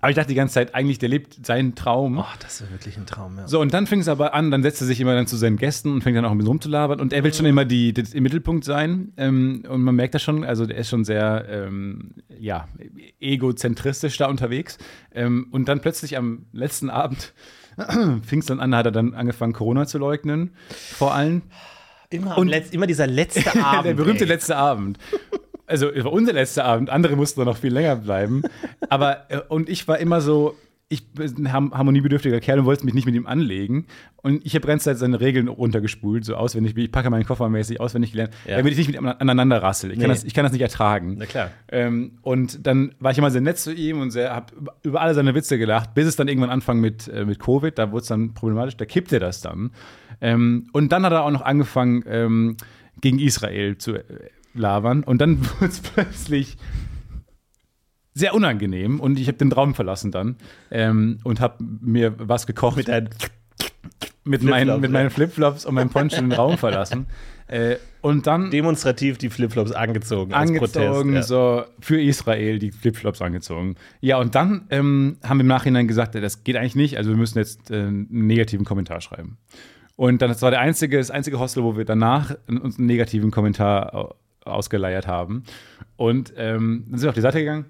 [0.00, 2.18] Aber ich dachte die ganze Zeit, eigentlich, der lebt seinen Traum.
[2.18, 3.48] oh, das ist wirklich ein Traum, ja.
[3.48, 5.56] So, und dann fing es aber an, dann setzt er sich immer dann zu seinen
[5.56, 7.00] Gästen und fängt dann auch ein bisschen rumzulabern.
[7.00, 9.12] Und er will schon immer die, das, im Mittelpunkt sein.
[9.16, 12.68] Ähm, und man merkt das schon, also der ist schon sehr, ähm, ja,
[13.20, 14.78] egozentristisch da unterwegs.
[15.12, 17.32] Ähm, und dann plötzlich am letzten Abend
[18.26, 20.50] fing es dann an, hat er dann angefangen, Corona zu leugnen.
[20.68, 21.42] Vor allem.
[22.10, 23.84] Immer, Und- am Letz-, immer dieser letzte Abend.
[23.86, 24.28] der berühmte ey.
[24.30, 24.98] letzte Abend.
[25.70, 28.42] Also, es war unser letzter Abend, andere mussten da noch viel länger bleiben.
[28.88, 30.54] Aber, äh, und ich war immer so,
[30.92, 33.86] ich bin ein harmoniebedürftiger Kerl und wollte mich nicht mit ihm anlegen.
[34.16, 37.48] Und ich habe ganz Zeit seine Regeln runtergespult, so auswendig, wie ich packe meinen Koffer
[37.48, 38.56] mäßig auswendig gelernt, Ja.
[38.56, 39.92] damit ich nicht mit ihm aneinander rassel.
[39.92, 40.14] Ich, kann Nee.
[40.14, 41.14] das, ich kann das nicht ertragen.
[41.16, 41.52] Na klar.
[41.70, 44.52] Ähm, und dann war ich immer sehr nett zu ihm und sehr, hab
[44.82, 47.92] über- alle seine Witze gelacht, bis es dann irgendwann anfang mit, äh, mit Covid, da
[47.92, 49.70] wurde es dann problematisch, da kippte das dann.
[50.20, 52.56] Ähm, und dann hat er auch noch angefangen, ähm,
[53.00, 54.02] gegen Israel zu äh,
[54.54, 55.02] labern.
[55.02, 56.56] Und dann wurde es plötzlich
[58.12, 60.36] sehr unangenehm und ich habe den Raum verlassen dann
[60.70, 63.08] ähm, und habe mir was gekocht Mit deinen
[64.24, 64.92] mit, meinen, Flipflops, mit ja.
[64.92, 67.06] meinen Flipflops und meinem Poncho den Raum verlassen.
[67.50, 70.32] Äh, und dann demonstrativ die Flipflops angezogen.
[70.32, 73.74] als angezogen, Protest, so für Israel die Flipflops angezogen.
[74.00, 77.10] Ja, und dann ähm, haben wir im Nachhinein gesagt, äh, das geht eigentlich nicht, also
[77.10, 79.36] wir müssen jetzt äh, einen negativen Kommentar schreiben.
[79.96, 83.32] Und dann, das war der einzige, das einzige Hostel, wo wir danach uns einen negativen
[83.32, 85.44] Kommentar ausgeleiert haben.
[85.96, 87.66] Und ähm, dann sind wir auf die Seite gegangen.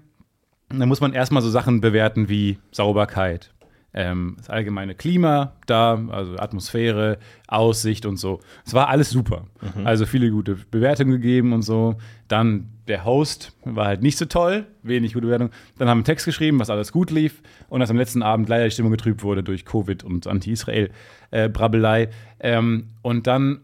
[0.71, 3.53] Und dann muss man erstmal so Sachen bewerten wie Sauberkeit,
[3.93, 8.39] ähm, das allgemeine Klima da, also Atmosphäre, Aussicht und so.
[8.65, 9.47] Es war alles super.
[9.83, 11.97] Also viele gute Bewertungen gegeben und so.
[12.29, 15.49] Dann der Host war halt nicht so toll, wenig gute Bewertung.
[15.77, 18.49] Dann haben wir einen Text geschrieben, was alles gut lief und dass am letzten Abend
[18.49, 22.09] leider die Stimmung getrübt wurde durch Covid und Anti-Israel-Brabbelei.
[22.41, 23.61] ähm, und dann,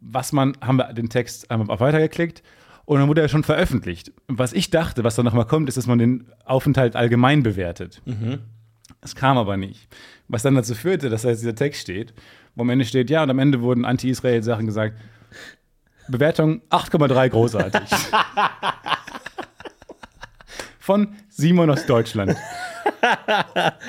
[0.00, 2.42] was man, haben wir den Text einmal auf weitergeklickt
[2.84, 4.12] und dann wurde er schon veröffentlicht.
[4.28, 8.02] Was ich dachte, was dann nochmal kommt, ist, dass man den Aufenthalt allgemein bewertet.
[9.00, 9.88] Es kam aber nicht.
[10.28, 12.12] Was dann dazu führte, dass da jetzt dieser Text steht,
[12.54, 14.98] wo am Ende steht, ja, und am Ende wurden Anti-Israel-Sachen gesagt.
[16.08, 17.82] Bewertung 8,3 großartig.
[20.78, 22.36] Von Simon aus Deutschland.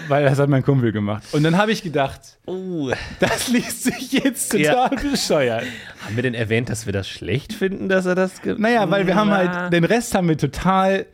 [0.07, 1.23] Weil das hat mein Kumpel gemacht.
[1.31, 4.87] Und dann habe ich gedacht, Uh, das liest sich jetzt Ja.
[4.89, 5.63] total bescheuert.
[6.05, 9.05] haben wir denn erwähnt, dass wir das schlecht finden, dass er das ge Naja, weil
[9.05, 11.05] wir haben halt, den Rest haben wir total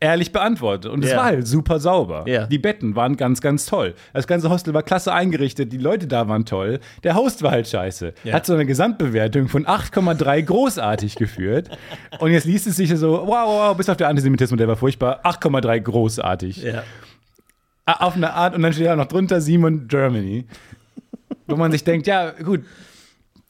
[0.00, 0.90] ehrlich beantwortet.
[0.92, 1.16] Und es Ja.
[1.18, 2.24] war halt super sauber.
[2.28, 2.46] Ja.
[2.46, 3.94] Die Betten waren ganz, ganz toll.
[4.12, 6.78] Das ganze Hostel war klasse eingerichtet, die Leute da waren toll.
[7.02, 8.14] Der Host war halt scheiße.
[8.24, 8.34] Ja.
[8.34, 11.70] Hat so eine Gesamtbewertung von 8,3 großartig geführt.
[12.20, 14.76] Und jetzt liest es sich so, wow, wow, wow, bis auf der Antisemitismus, der war
[14.76, 15.20] furchtbar.
[15.24, 16.64] 8,3 großartig.
[17.86, 18.54] Auf eine Art.
[18.54, 20.46] Und dann steht auch noch drunter Simon Germany.
[21.46, 22.60] Wo man sich denkt, ja, gut,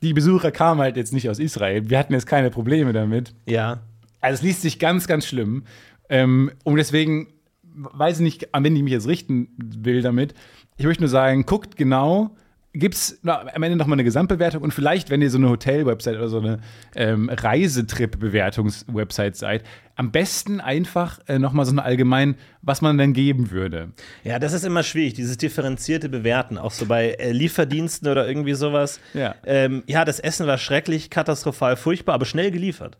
[0.02, 1.90] die Besucher kamen halt jetzt nicht aus Israel.
[1.90, 3.34] Wir hatten jetzt keine Probleme damit.
[3.46, 3.80] Ja.
[4.20, 5.64] Also es liest sich ganz, ganz schlimm.
[6.08, 7.28] Ähm, und deswegen
[7.62, 10.34] weiß ich nicht, an wen ich mich jetzt richten will damit.
[10.76, 12.36] Ich möchte nur sagen, guckt genau,
[12.72, 16.28] gibt es am Ende nochmal eine Gesamtbewertung und vielleicht, wenn ihr so eine Hotel-Website oder
[16.28, 16.60] so eine
[16.94, 19.64] ähm, Reisetrip-Bewertungs-Website seid,
[19.96, 23.92] am besten einfach äh, nochmal so eine allgemein, was man denn geben würde.
[24.22, 28.54] Ja, das ist immer schwierig, dieses differenzierte Bewerten, auch so bei äh, Lieferdiensten oder irgendwie
[28.54, 29.00] sowas.
[29.14, 29.34] Ja.
[29.44, 32.98] Ähm, ja, das Essen war schrecklich, katastrophal, furchtbar, aber schnell geliefert.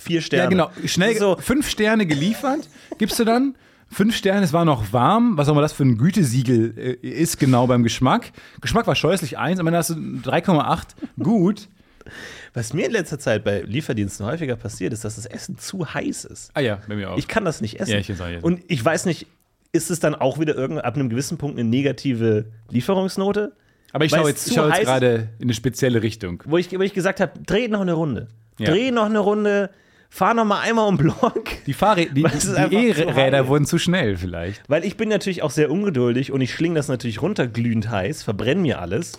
[0.00, 0.44] Vier Sterne.
[0.44, 0.70] Ja, genau.
[0.86, 3.54] Schnell So, fünf Sterne geliefert, gibst du dann.
[3.92, 7.40] Fünf Sterne, es war noch warm, was auch immer das für ein Gütesiegel äh, ist,
[7.40, 8.30] genau beim Geschmack.
[8.60, 10.82] Geschmack war scheußlich eins, am Ende hast du 3,8.
[11.20, 11.68] Gut.
[12.54, 16.24] was mir in letzter Zeit bei Lieferdiensten häufiger passiert, ist, dass das Essen zu heiß
[16.24, 16.50] ist.
[16.54, 17.18] Ah ja, bei mir auch.
[17.18, 17.90] Ich kann das nicht essen.
[17.90, 18.44] Ja, ich auch nicht essen.
[18.44, 19.26] Und ich weiß nicht,
[19.72, 23.52] ist es dann auch wieder irgend, ab einem gewissen Punkt eine negative Lieferungsnote?
[23.92, 26.42] Aber ich weil schaue jetzt, ich jetzt gerade in eine spezielle Richtung.
[26.46, 28.28] Wo ich, wo ich gesagt habe, dreh noch eine Runde.
[28.58, 28.70] Ja.
[28.70, 29.70] Dreh noch eine Runde,
[30.10, 31.64] fahr noch mal einmal um Block.
[32.06, 34.68] Die, es E-Räder wurden zu schnell vielleicht.
[34.68, 38.24] Weil ich bin natürlich auch sehr ungeduldig und ich schlinge das natürlich runter glühend heiß,
[38.24, 39.12] verbrenne mir alles.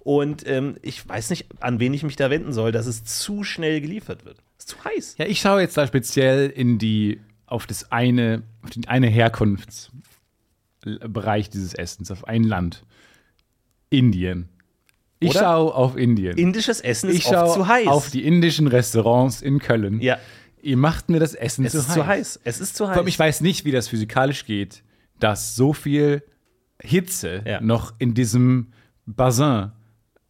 [0.00, 3.44] Und ähm, ich weiß nicht, an wen ich mich da wenden soll, dass es zu
[3.44, 4.38] schnell geliefert wird.
[4.58, 5.16] Ist zu heiß.
[5.18, 11.50] Ja, ich schaue jetzt da speziell in die, auf das eine, auf den eine Herkunftsbereich
[11.50, 12.82] dieses Essens, auf ein Land.
[13.90, 14.48] Indien.
[15.22, 15.40] Ich Oder?
[15.40, 16.36] schaue auf Indien.
[16.38, 17.86] Indisches Essen ist ich oft schaue zu heiß.
[17.88, 20.00] auf die indischen Restaurants in Köln.
[20.00, 20.18] ja,
[20.62, 21.94] Ihr macht mir das Essen es zu, ist heiß.
[21.94, 22.40] zu heiß.
[22.44, 23.08] Es ist zu Vor allem, heiß.
[23.08, 24.82] ich weiß nicht, wie das physikalisch geht,
[25.18, 26.22] dass so viel
[26.82, 27.60] Hitze Ja.
[27.60, 28.72] noch in diesem
[29.06, 29.72] Bassin,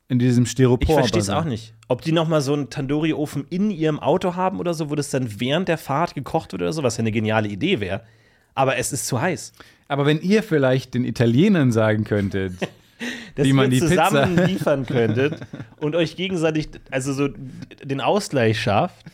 [0.09, 0.88] in diesem Styropor.
[0.88, 1.74] Ich verstehe es auch nicht.
[1.88, 5.11] Ob die noch mal so einen Tandoori-Ofen in ihrem Auto haben oder so, wo das
[5.11, 8.03] dann während der Fahrt gekocht wird oder so, was ja eine geniale Idee wäre.
[8.55, 9.53] Aber es ist zu heiß.
[9.88, 12.55] Aber wenn ihr vielleicht den Italienern sagen könntet,
[13.40, 15.40] Dass Wie man ihr die zusammen Pizza- liefern könntet
[15.81, 17.29] und euch gegenseitig, also so
[17.83, 19.05] den Ausgleich schafft.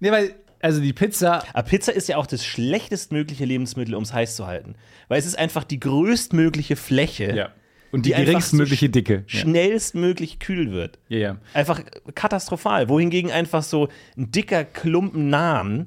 [0.00, 4.12] nee, weil, also die Pizza, Aber Pizza ist ja auch das schlechtestmögliche Lebensmittel, um es
[4.12, 4.76] heiß zu halten.
[5.08, 7.50] Weil es ist einfach die größtmögliche Fläche,
[7.92, 9.24] und die, Die geringstmögliche Dicke.
[9.28, 9.40] Ja.
[9.40, 10.98] schnellstmöglich kühl wird.
[11.08, 11.36] ja, ja.
[11.52, 11.80] Einfach
[12.16, 12.88] katastrophal.
[12.88, 15.86] Wohingegen einfach so ein dicker Klumpen Nahen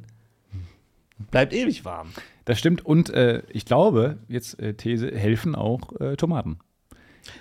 [1.31, 2.09] bleibt ewig warm.
[2.45, 2.85] Das stimmt.
[2.85, 6.59] Und äh, ich glaube, jetzt äh, These, helfen auch äh, Tomaten.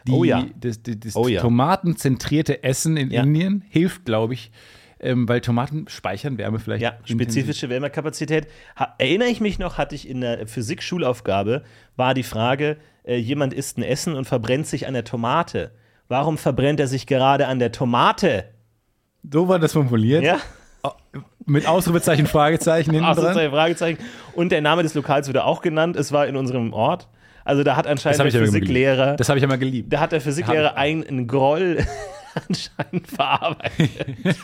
[0.07, 0.45] Die, Oh ja.
[0.61, 1.41] Das, das, das Oh ja.
[1.41, 3.23] tomatenzentrierte Essen in Ja.
[3.23, 4.51] Indien hilft, glaube ich,
[5.01, 6.83] ähm, weil Tomaten speichern Wärme vielleicht.
[6.83, 8.47] Ja, spezifische Wärmekapazität.
[8.79, 11.63] Ha erinnere ich mich noch, hatte ich in der Physik-Schulaufgabe,
[11.97, 15.73] war die Frage, äh, jemand isst ein Essen und verbrennt sich an der Tomate.
[16.09, 18.45] Warum verbrennt er sich gerade an der Tomate?
[19.31, 20.23] So war das formuliert.
[20.23, 20.39] Ja,
[21.45, 23.07] Mit Ausrufezeichen, Fragezeichen hinten.
[23.07, 23.99] Ausrufezeichen, Fragezeichen.
[24.35, 25.97] Und der Name des Lokals wurde auch genannt.
[25.97, 27.09] Es war in unserem Ort.
[27.47, 28.31] Also da hat anscheinend der.
[28.33, 29.93] Physiklehrer, Das habe ich immer geliebt.
[29.93, 31.79] da hat der Physiklehrer einen, einen Groll
[32.49, 34.17] anscheinend verarbeitet.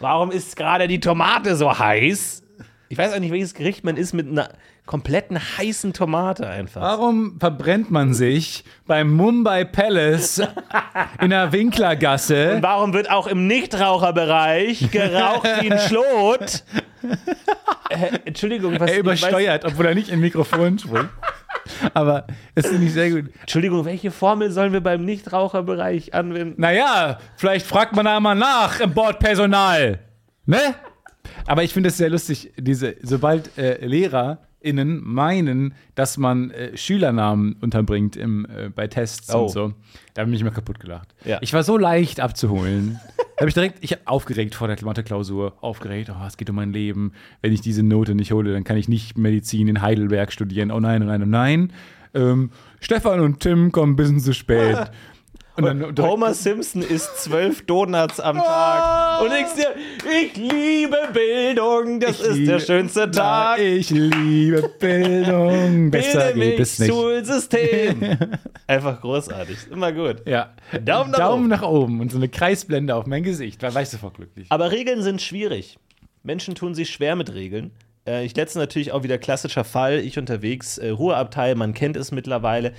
[0.00, 2.42] Warum ist gerade die Tomate so heiß?
[2.88, 4.48] Ich weiß auch nicht, welches Gericht man isst mit einer
[4.84, 6.80] kompletten heißen Tomate einfach.
[6.82, 10.42] Warum verbrennt man sich beim Mumbai Palace
[11.20, 12.56] in der Winklergasse?
[12.56, 16.64] Und warum wird auch im Nichtraucherbereich geraucht wie ein Schlot?
[17.90, 21.08] Äh, Entschuldigung, was Er übersteuert, obwohl er nicht in Mikrofon spricht.
[21.94, 23.30] Aber es finde ich sehr gut.
[23.40, 26.60] Entschuldigung, welche Formel sollen wir beim Nichtraucherbereich anwenden?
[26.60, 30.00] Naja, vielleicht fragt man da mal nach im Bordpersonal.
[30.46, 30.58] Ne?
[31.46, 37.56] Aber ich finde es sehr lustig, diese, sobald äh, LehrerInnen meinen, dass man äh, Schülernamen
[37.60, 39.42] unterbringt im, äh, bei Tests Oh.
[39.44, 39.72] und so,
[40.14, 41.14] da habe ich mich immer kaputt gelacht.
[41.24, 41.38] Ja.
[41.40, 43.00] Ich war so leicht abzuholen.
[43.40, 47.12] Habe ich direkt, ich aufgeregt vor der Mathe-Klausur, aufgeregt, oh, es geht um mein Leben.
[47.42, 50.70] Wenn ich diese Note nicht hole, dann kann ich nicht Medizin in Heidelberg studieren.
[50.70, 51.72] Oh nein, oh nein, oh nein.
[52.14, 54.90] Ähm, Stefan und Tim kommen ein bisschen zu spät.
[55.56, 59.22] Dann Homer Simpson isst zwölf Donuts am Tag.
[59.22, 59.46] Und ich
[60.22, 63.58] ich liebe Bildung, das Ich ist liebe- der schönste Tag.
[63.58, 65.90] Ja, ich liebe Bildung.
[65.92, 66.90] Besser Bilde geht es nicht.
[66.90, 68.18] Schulsystem.
[68.66, 69.58] Einfach großartig.
[69.70, 70.26] Immer gut.
[70.26, 70.54] Ja.
[70.84, 71.48] Daumen nach Daumen oben.
[71.48, 73.62] nach oben und so eine Kreisblende auf mein Gesicht.
[73.62, 74.46] Da war ich sofort glücklich.
[74.50, 75.78] Aber Regeln sind schwierig.
[76.24, 77.70] Menschen tun sich schwer mit Regeln.
[78.08, 80.00] Äh, ich letztens natürlich auch wieder klassischer Fall.
[80.00, 82.72] Ich unterwegs, äh, Ruheabteil, man kennt es mittlerweile.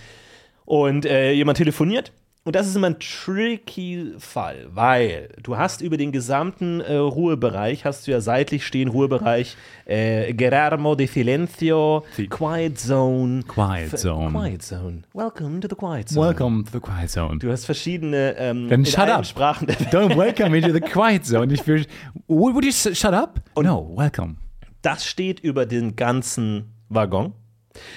[0.65, 2.11] Und äh, jemand telefoniert.
[2.47, 7.85] Und das ist immer ein tricky Fall, weil du hast über den gesamten äh, Ruhebereich,
[7.85, 12.27] hast du ja seitlich stehen, Ruhebereich, äh, Gerarmo de Silencio, Si.
[12.27, 13.41] Quiet Zone.
[13.47, 14.29] Quiet Zone.
[14.29, 15.01] Quiet Zone.
[15.15, 16.23] Welcome to the Quiet Zone.
[16.23, 17.39] Welcome to the Quiet Zone.
[17.39, 19.25] Du hast verschiedene ähm, Dann shut up.
[19.25, 19.67] Sprachen.
[19.91, 21.51] Don't welcome me to the Quiet Zone.
[21.51, 21.83] Ich will,
[22.27, 23.41] would you shut up?
[23.59, 24.35] no, welcome.
[24.83, 27.33] Das steht über den ganzen Waggon.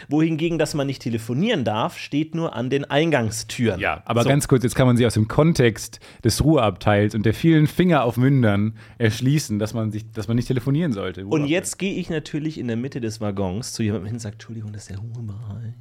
[0.09, 3.81] Wohingegen, dass man nicht telefonieren darf, steht nur an den Eingangstüren.
[3.81, 4.29] Ja, aber so.
[4.29, 8.05] ganz kurz, jetzt kann man sich aus dem Kontext des Ruheabteils und der vielen Finger
[8.05, 11.27] auf Mündern erschließen, dass man, sich, dass man nicht telefonieren sollte.
[11.27, 14.35] Und jetzt gehe ich natürlich in der Mitte des Waggons zu jemandem hin und sage,
[14.35, 15.75] Entschuldigung, das ist der Ruhebereich.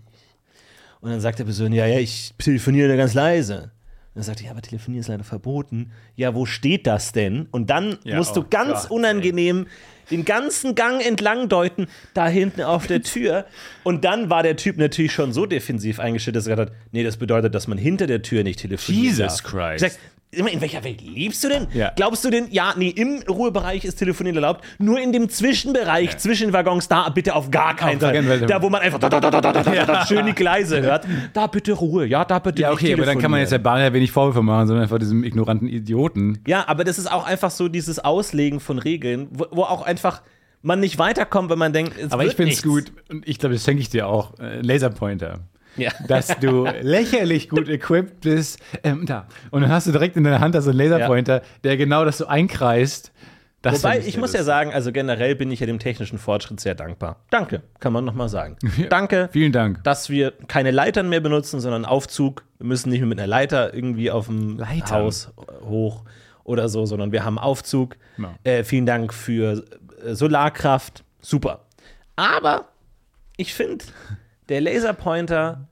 [1.00, 3.72] Und dann sagt der Person, ja, ja, ich telefoniere ganz leise.
[4.14, 5.92] Und dann sagt er, ja, aber telefonieren ist leider verboten.
[6.16, 7.48] Ja, wo steht das denn?
[7.52, 9.68] Und dann Ja, musst du oh ganz Gott, unangenehm
[10.12, 13.46] den ganzen Gang entlang deuten, da hinten auf der Tür.
[13.84, 17.04] Und dann war der Typ natürlich schon so defensiv eingestellt, dass er gesagt hat, nee,
[17.04, 19.44] das bedeutet, dass man hinter der Tür nicht telefonieren Jesus darf.
[19.44, 19.84] Christ.
[19.84, 19.94] Immer,
[20.32, 21.68] in welcher Welt lebst du denn?
[21.74, 21.92] Ja.
[21.96, 26.18] Glaubst du denn, ja, nee, im Ruhebereich ist Telefonieren erlaubt, nur in dem Zwischenbereich ja.
[26.18, 28.24] zwischen Waggons, da bitte auf gar keinen Fall.
[28.24, 28.42] Fall.
[28.42, 31.06] Da, wo man einfach da, da, da, da, da, da, da, schön die Gleise hört,
[31.34, 33.80] da bitte Ruhe, ja, da bitte Ja, okay, aber dann kann man jetzt der Bahn
[33.80, 36.40] ja wenig Vorwürfe machen, sondern einfach diesem ignoranten Idioten.
[36.46, 40.22] Ja, aber das ist auch einfach so dieses Auslegen von Regeln, wo, wo auch einfach
[40.62, 43.56] man nicht weiterkommt, wenn man denkt, es Aber ich finde es gut und ich glaube,
[43.56, 45.40] das schenke ich dir auch, äh, Laserpointer.
[45.78, 45.92] Ja.
[46.08, 48.60] dass du lächerlich gut equipped bist.
[48.84, 49.28] Ähm, da.
[49.52, 52.18] Und dann hast du direkt in deiner Hand da so einen Laserpointer, der genau das
[52.18, 53.12] so einkreist.
[53.62, 56.76] Das Wobei, ich muss ja sagen, also generell bin ich ja dem technischen Fortschritt sehr
[56.76, 57.18] dankbar.
[57.32, 58.56] Danke, kann man nochmal sagen.
[58.90, 59.84] Danke, Vielen Dank.
[59.84, 62.44] dass wir keine Leitern mehr benutzen, sondern Aufzug.
[62.60, 65.04] Wir müssen nicht mehr mit einer Leiter irgendwie auf dem Leitern?
[65.04, 66.04] Haus hoch
[66.44, 67.98] oder so, sondern wir haben Aufzug.
[68.18, 68.36] Ja.
[68.44, 69.64] Äh, vielen Dank für
[70.04, 71.04] äh, Solarkraft.
[71.20, 71.66] Super.
[72.16, 72.70] Aber
[73.38, 73.86] ich finde,
[74.50, 75.68] der Laserpointer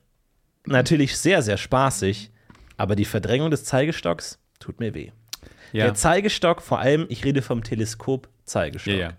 [0.66, 2.32] natürlich sehr, sehr spaßig,
[2.78, 5.12] aber die Verdrängung des Zeigestocks tut mir weh.
[5.72, 5.86] Ja.
[5.86, 8.94] Der Zeigestock, vor allem, ich rede vom Teleskop-Zeigestock.
[8.94, 9.14] Ja, ja.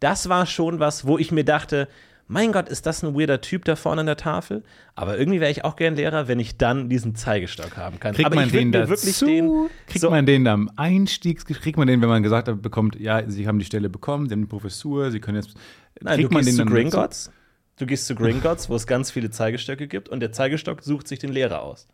[0.00, 1.88] Das war schon was, wo ich mir dachte,
[2.26, 4.62] mein Gott, ist das ein weirder Typ da vorne an der Tafel?
[4.94, 8.14] Aber irgendwie wäre ich auch gern Lehrer, wenn ich dann diesen Zeigestock haben kann.
[8.14, 9.26] Kriegt Aber man den dazu?
[9.26, 11.44] den kriegt so- man den am Einstieg?
[11.44, 14.32] Kriegt man den, wenn man gesagt hat, bekommt, ja, Sie haben die Stelle bekommen, Sie
[14.32, 15.54] haben die Professur, Sie können jetzt.
[16.00, 17.30] Nein, kriegt du man gehst zu dann dazu?
[17.78, 21.18] Du gehst zu Gringotts, wo es ganz viele Zeigestöcke gibt und der Zeigestock sucht sich
[21.18, 21.88] den Lehrer aus.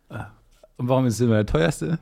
[0.77, 1.99] Und warum ist es immer der teuerste?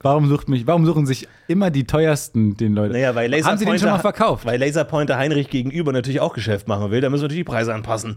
[0.00, 2.92] Warum, sucht mich, warum suchen sich immer die teuersten den Leute?
[2.92, 4.46] Naja, weil Laserpointer, Haben Sie den schon mal verkauft?
[4.46, 7.74] Weil Laserpointer Heinrich gegenüber natürlich auch Geschäft machen will, da müssen wir natürlich die Preise
[7.74, 8.16] anpassen.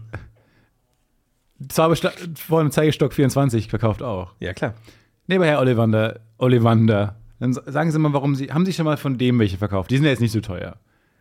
[1.68, 4.34] Zauberstab vorne Zeigestock 24 verkauft auch.
[4.40, 4.74] Ja, klar.
[5.26, 8.96] Nee, aber Herr Ollivander, Ollivander, dann sagen Sie mal, warum Sie, haben Sie schon mal
[8.96, 9.90] von dem welche verkauft?
[9.90, 10.76] Die sind ja jetzt nicht so teuer.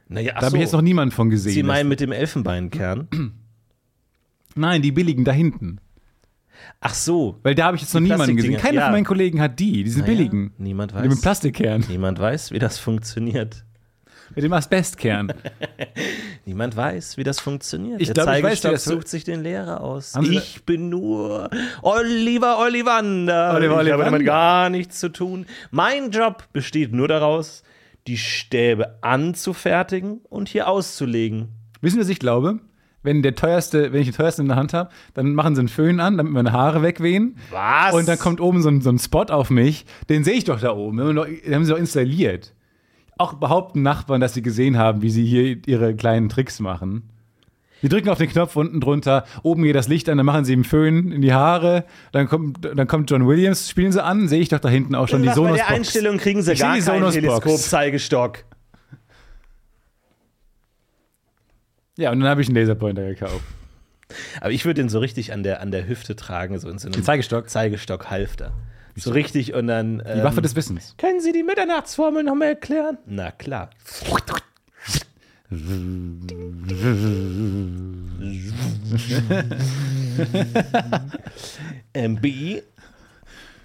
[0.10, 1.54] Naja, Da habe ich jetzt noch niemand von gesehen.
[1.54, 3.08] Sie meinen mit dem Elfenbeinkern?
[4.56, 5.80] Nein, die billigen da hinten.
[6.82, 7.40] Ach so.
[7.44, 8.58] Weil da habe ich jetzt noch niemanden gesehen.
[8.58, 8.84] Keiner ja.
[8.86, 10.54] von meinen Kollegen hat die, diese Naja, billigen.
[10.58, 11.22] Niemand Die mit weiß.
[11.22, 13.64] Plastikkern, Niemand weiß, wie das funktioniert.
[14.36, 15.32] mit dem Asbestkern.
[16.46, 18.02] Niemand weiß, wie das funktioniert.
[18.02, 20.16] Ich Der glaub, ich weiß, Zeigestock sucht sich den Lehrer aus.
[20.16, 21.50] Haben ich bin nur
[21.82, 23.54] Oliver Ollivander.
[23.54, 24.06] Oliver ich habe Ollivander.
[24.06, 25.46] damit gar nichts zu tun.
[25.72, 27.64] Mein Job besteht nur daraus,
[28.10, 31.50] die Stäbe anzufertigen und hier auszulegen.
[31.80, 32.60] Wissen Sie, was ich glaube?
[33.04, 35.70] Wenn, der teuerste, wenn ich den teuersten in der Hand habe, dann machen sie einen
[35.70, 37.38] Föhn an, damit meine Haare wegwehen.
[37.52, 37.94] Was?
[37.94, 39.86] Und dann kommt oben so ein, so ein Spot auf mich.
[40.10, 40.98] Den sehe ich doch da oben.
[40.98, 42.54] Den haben, sie doch installiert.
[43.18, 47.10] Auch behaupten Nachbarn, dass sie gesehen haben, wie sie hier ihre kleinen Tricks machen.
[47.82, 50.54] Die drücken auf den Knopf unten drunter, oben geht das Licht an, dann machen sie
[50.54, 54.42] ihm Föhn in die Haare, dann kommt, dann kommt John Williams, spielen sie an, sehe
[54.42, 55.68] ich doch da hinten auch schon die Nach bei der.
[55.70, 57.12] Einstellung kriegen sie Ich gar keinen.
[57.12, 58.44] Teleskop-Zeigestock.
[61.98, 63.44] Ja, und dann habe ich einen Laserpointer gekauft.
[64.42, 66.88] Aber ich würde den so richtig an der, an der Hüfte tragen, so in so
[66.88, 67.50] einem Zeigestock?
[67.50, 68.54] Zeigestock-Halfter.
[68.96, 70.00] So richtig und dann.
[70.00, 70.96] Die Waffe des Wissens.
[70.98, 72.98] Können Sie die Mitternachtsformel noch mal erklären?
[73.06, 73.70] Na klar.
[81.94, 82.62] MB.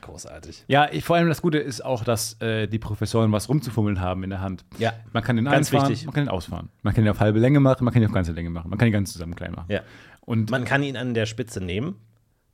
[0.00, 0.64] Großartig.
[0.68, 4.22] Ja, ich, vor allem das Gute ist auch, dass äh, die Professoren was rumzufummeln haben
[4.24, 4.64] in der Hand.
[4.78, 4.92] Ja.
[5.12, 6.06] Man kann den Ganz einfahren, wichtig.
[6.06, 6.70] man kann den ausfahren.
[6.82, 8.70] Man kann ihn auf halbe Länge machen, man kann ihn auf ganze Länge machen.
[8.70, 9.66] Man kann ihn ganz zusammen klein machen.
[9.70, 9.80] Ja.
[10.20, 11.96] Und Man kann ihn an der Spitze nehmen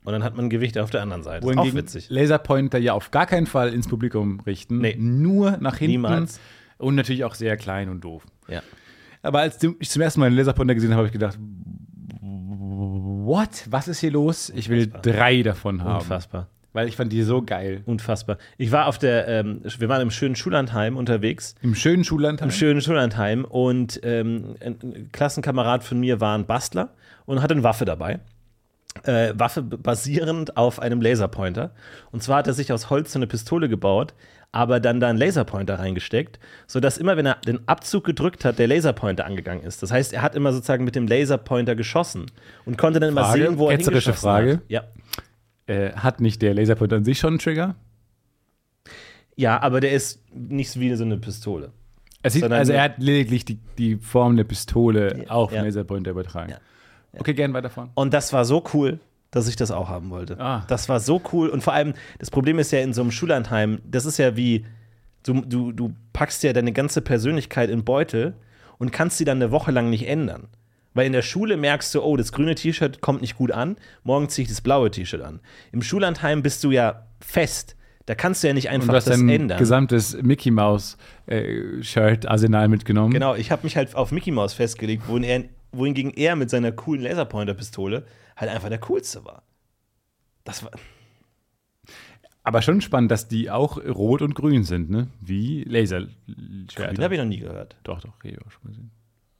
[0.03, 1.45] und dann hat man Gewicht auf der anderen Seite.
[1.45, 2.09] Ist auch wohingegen witzig.
[2.09, 4.79] Laserpointer ja auf gar keinen Fall ins Publikum richten.
[4.79, 4.95] Nee.
[4.97, 5.91] Nur nach hinten.
[5.91, 6.39] Niemals.
[6.77, 8.25] Und natürlich auch sehr klein und doof.
[8.47, 8.61] Ja.
[9.21, 11.37] Aber als ich zum ersten Mal einen Laserpointer gesehen habe, habe ich gedacht,
[12.21, 13.65] what?
[13.69, 14.51] Was ist hier los?
[14.55, 16.01] Ich will drei davon haben.
[16.01, 16.47] Unfassbar.
[16.73, 17.81] Weil ich fand die so geil.
[17.85, 18.37] Unfassbar.
[18.57, 21.55] Ich war auf der, ähm, wir waren im schönen Schullandheim unterwegs.
[21.61, 22.41] Im schönen Schulland.
[22.41, 26.93] Im schönen Schullandheim und ähm, ein, Klassenkamerad von mir war ein Bastler
[27.25, 28.19] und hatte eine Waffe dabei.
[29.03, 31.71] Äh, Waffe basierend auf einem Laserpointer.
[32.11, 34.13] Und zwar hat er sich aus Holz so eine Pistole gebaut,
[34.51, 38.67] aber dann da einen Laserpointer reingesteckt, sodass immer, wenn er den Abzug gedrückt hat, der
[38.67, 39.81] Laserpointer angegangen ist.
[39.81, 42.25] Das heißt, er hat immer sozusagen mit dem Laserpointer geschossen
[42.65, 44.53] und konnte dann immer Frage, sehen, wo er hingeschossen Frage.
[44.53, 44.61] Hat.
[44.67, 44.83] Ja.
[45.67, 47.75] Äh, hat nicht der Laserpointer an sich schon einen Trigger?
[49.35, 51.71] ja, aber der ist nicht wie so eine Pistole.
[52.21, 55.63] Er sieht, also er hat lediglich die, die Form der Pistole Ja, auf den ja.
[55.63, 56.51] Laserpointer übertragen.
[56.51, 56.57] Ja,
[57.17, 57.89] Okay, gern weiterfahren.
[57.95, 58.99] Und das war so cool,
[59.31, 60.39] dass ich das auch haben wollte.
[60.39, 60.63] Ah.
[60.67, 61.49] Das war so cool.
[61.49, 64.65] Und vor allem, das Problem ist ja in so einem Schullandheim, das ist ja wie,
[65.23, 68.35] du, du, du packst ja deine ganze Persönlichkeit in Beutel
[68.77, 70.47] und kannst sie dann eine Woche lang nicht ändern.
[70.93, 74.27] Weil in der Schule merkst du, oh, das grüne T-Shirt kommt nicht gut an, morgen
[74.27, 75.39] ziehe ich das blaue T-Shirt an.
[75.71, 77.77] Im Schullandheim bist du ja fest.
[78.07, 79.57] Da kannst du ja nicht Und einfach du hast das dein ändern.
[79.57, 83.13] gesamtes Mickey Mouse äh, Shirt-Arsenal mitgenommen.
[83.13, 86.73] Genau, ich habe mich halt auf Mickey Mouse festgelegt, wohin er, wohingegen er mit seiner
[86.73, 88.03] coolen Laserpointer-Pistole
[88.41, 89.43] halt einfach der coolste war.
[90.43, 90.71] Das war.
[92.43, 95.07] Aber schon spannend, dass die auch rot und grün sind, ne?
[95.19, 97.03] Wie Den Laserschwerter.
[97.03, 97.75] habe ich noch nie gehört.
[97.83, 98.91] Doch, doch, hab ich auch schon gesehen.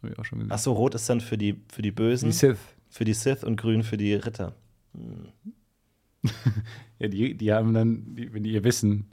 [0.04, 0.52] Hab ich auch schon gesehen.
[0.52, 2.60] Achso, rot ist dann für die, für die Bösen, Die Sith.
[2.90, 4.54] für die Sith und grün für die Ritter.
[7.00, 9.10] Ja, die, die haben dann, die, wenn die ihr Wissen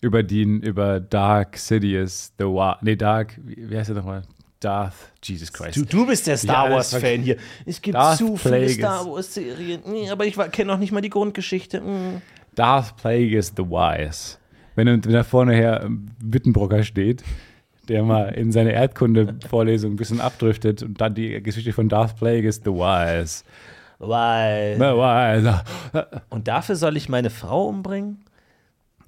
[0.00, 4.22] über den, über Dark Sidious, The War, nee, Dark, wie, wie heißt der nochmal?
[4.64, 5.76] Darth, Jesus Christ.
[5.76, 7.36] Du, du bist der Star Ja, Wars-Fan hier.
[7.66, 8.74] Es gibt Darth zu viele Plagueis.
[8.74, 11.80] Star Wars-Serien, aber ich kenne noch nicht mal die Grundgeschichte.
[11.80, 12.22] Mm.
[12.54, 14.36] Darth Plagueis the Wise.
[14.74, 17.22] Wenn, wenn da vorne her ähm, Wittenbrocker steht,
[17.88, 22.60] der mal in seine Erdkunde-Vorlesung ein bisschen abdriftet und dann die Geschichte von Darth Plagueis
[22.64, 23.44] the Wise.
[23.98, 24.76] Weil.
[24.76, 25.64] The Wise.
[26.28, 28.24] Und dafür soll ich meine Frau umbringen?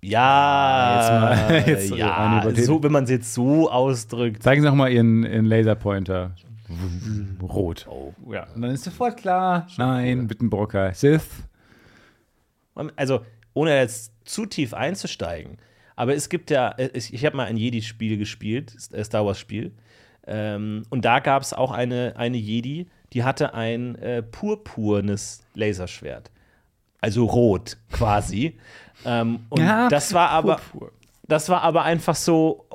[0.06, 4.42] Ja, Jetzt mal- jetzt ja, so, wenn man es jetzt so ausdrückt.
[4.42, 6.34] Zeigen Sie nochmal Ihren, Ihren Laserpointer.
[7.42, 7.86] Rot.
[7.88, 8.12] Oh.
[8.30, 11.26] Ja, und dann ist sofort klar, nein, Wittenbrocker, Sith.
[12.96, 13.20] Also,
[13.52, 15.58] ohne jetzt zu tief einzusteigen,
[15.94, 19.72] aber es gibt ja, ich, ich habe mal ein Jedi-Spiel gespielt, äh, Star Wars-Spiel,
[20.26, 26.30] ähm, und da gab es auch eine, eine Jedi, die hatte ein äh, purpurnes Laserschwert.
[27.00, 28.58] Also rot quasi.
[29.04, 30.92] Ähm, und Ja, das war aber purpur.
[31.26, 32.66] das war aber einfach so.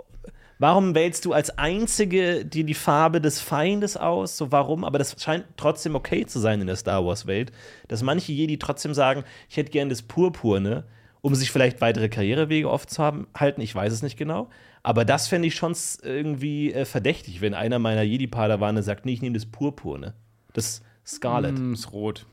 [0.61, 4.35] Warum wählst du als einzige dir die Farbe des Feindes aus?
[4.35, 4.83] So warum?
[4.83, 7.53] Aber das scheint trotzdem okay zu sein in der Star Wars Welt,
[7.87, 10.83] dass manche Jedi trotzdem sagen, ich hätte gern das Purpurne,
[11.21, 13.61] um sich vielleicht weitere Karrierewege offen zu haben, halten.
[13.61, 14.49] Ich weiß es nicht genau.
[14.83, 19.21] Aber das fände ich schon irgendwie äh, verdächtig, wenn einer meiner Jedi-Padawane sagt, nee, ich
[19.21, 20.13] nehme das Purpurne.
[20.51, 21.57] Das Scarlet.
[21.57, 22.25] Hm, ist rot.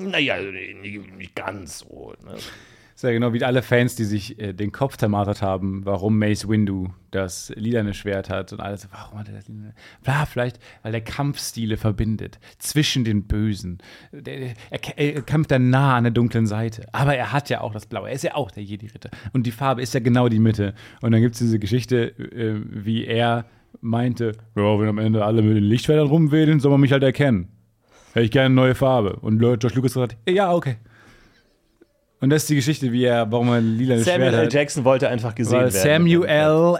[0.00, 2.14] Naja, nicht, ganz so.
[2.24, 2.36] Ne?
[2.98, 6.48] Ist ja genau wie alle Fans, die sich äh, den Kopf zermartert haben, warum Mace
[6.48, 8.88] Windu das lilane Schwert hat und alles.
[8.90, 9.72] Warum hat er das lilane?
[10.02, 13.78] Bla, vielleicht, weil der Kampfstile verbindet zwischen den Bösen.
[14.10, 16.86] Der, er, er kämpft dann nah an der dunklen Seite.
[16.90, 18.08] Aber er hat ja auch das Blaue.
[18.08, 19.10] Er ist ja auch der Jedi-Ritter.
[19.32, 20.74] Und die Farbe ist ja genau die Mitte.
[21.00, 23.44] Und dann gibt es diese Geschichte, äh, wie er
[23.80, 27.46] meinte: Ja, wenn am Ende alle mit den Lichtschwertern rumwedeln, soll man mich halt erkennen.
[28.12, 29.16] Hätte ich gerne eine neue Farbe.
[29.20, 30.76] Und George Lucas hat gesagt: Ja, okay.
[32.20, 34.46] Und das ist die Geschichte, wie er, warum er lila Samuel Schwert L.
[34.46, 34.52] hat.
[34.52, 36.08] Jackson wollte einfach gesehen Weil werden.
[36.08, 36.24] Samuel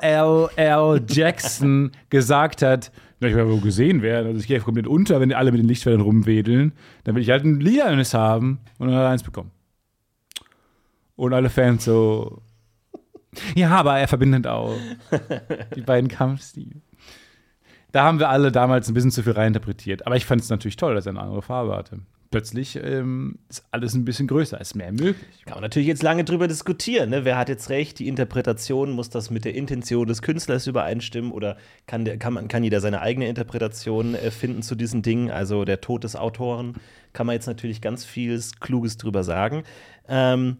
[0.00, 0.48] L.
[0.56, 1.00] L.
[1.08, 4.26] Jackson gesagt hat, ich will wohl gesehen werden.
[4.28, 6.72] Also ich gehe komplett unter, wenn die alle mit den Lichtschwertern rumwedeln.
[7.04, 9.52] Dann will ich halt ein lilanes haben und dann hat er eins bekommen.
[11.14, 12.42] Und alle Fans so.
[13.54, 14.74] Ja, aber er verbindet auch
[15.76, 16.80] die beiden Kampfstile.
[17.92, 20.06] Da haben wir alle damals ein bisschen zu viel reininterpretiert.
[20.06, 22.00] Aber ich fand es natürlich toll, dass er eine andere Farbe hatte.
[22.30, 25.16] Plötzlich ähm, ist alles ein bisschen größer, ist mehr möglich.
[25.46, 27.08] Kann man natürlich jetzt lange drüber diskutieren.
[27.08, 27.24] Ne?
[27.24, 27.98] Wer hat jetzt recht?
[27.98, 32.48] Die Interpretation muss das mit der Intention des Künstlers übereinstimmen oder kann, der, kann, man,
[32.48, 35.30] kann jeder seine eigene Interpretation äh, finden zu diesen Dingen?
[35.30, 36.74] Also der Tod des Autoren
[37.14, 39.62] kann man jetzt natürlich ganz vieles Kluges drüber sagen.
[40.06, 40.58] Ähm,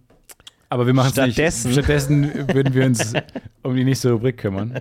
[0.71, 1.35] Aber wir machen es nicht.
[1.35, 3.13] Stattdessen- würden wir uns
[3.63, 4.81] um die nächste Rubrik kümmern.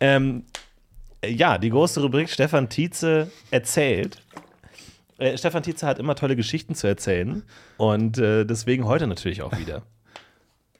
[0.00, 0.65] ähm, äh,
[1.30, 4.20] ja, die große Rubrik Stefan Tietze erzählt.
[5.18, 7.42] Äh, Stefan Tietze hat immer tolle Geschichten zu erzählen
[7.78, 9.82] und äh, deswegen heute natürlich auch wieder.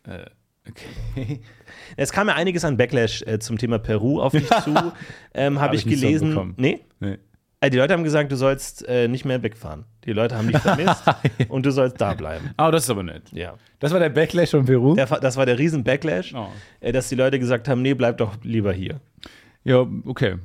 [0.69, 1.41] Okay.
[1.97, 4.75] Es kam ja einiges an Backlash äh, zum Thema Peru auf mich zu.
[5.35, 6.29] Ähm, Habe Hab ich, ich so gelesen.
[6.31, 6.55] bekommen.
[6.57, 6.81] nee?
[6.99, 7.19] Nee.
[7.61, 9.85] Äh, die Leute haben gesagt, du sollst äh, nicht mehr wegfahren.
[10.05, 11.05] Die Leute haben dich vermisst
[11.49, 12.51] und du sollst da bleiben.
[12.59, 13.31] Oh, das ist aber nett.
[13.33, 13.55] Ja.
[13.79, 14.95] Das war der Backlash von Peru.
[14.95, 16.49] Der, das war der riesen Backlash, Oh.
[16.81, 19.01] äh, dass die Leute gesagt haben, nee, bleib doch lieber hier.
[19.67, 20.37] Ja, okay.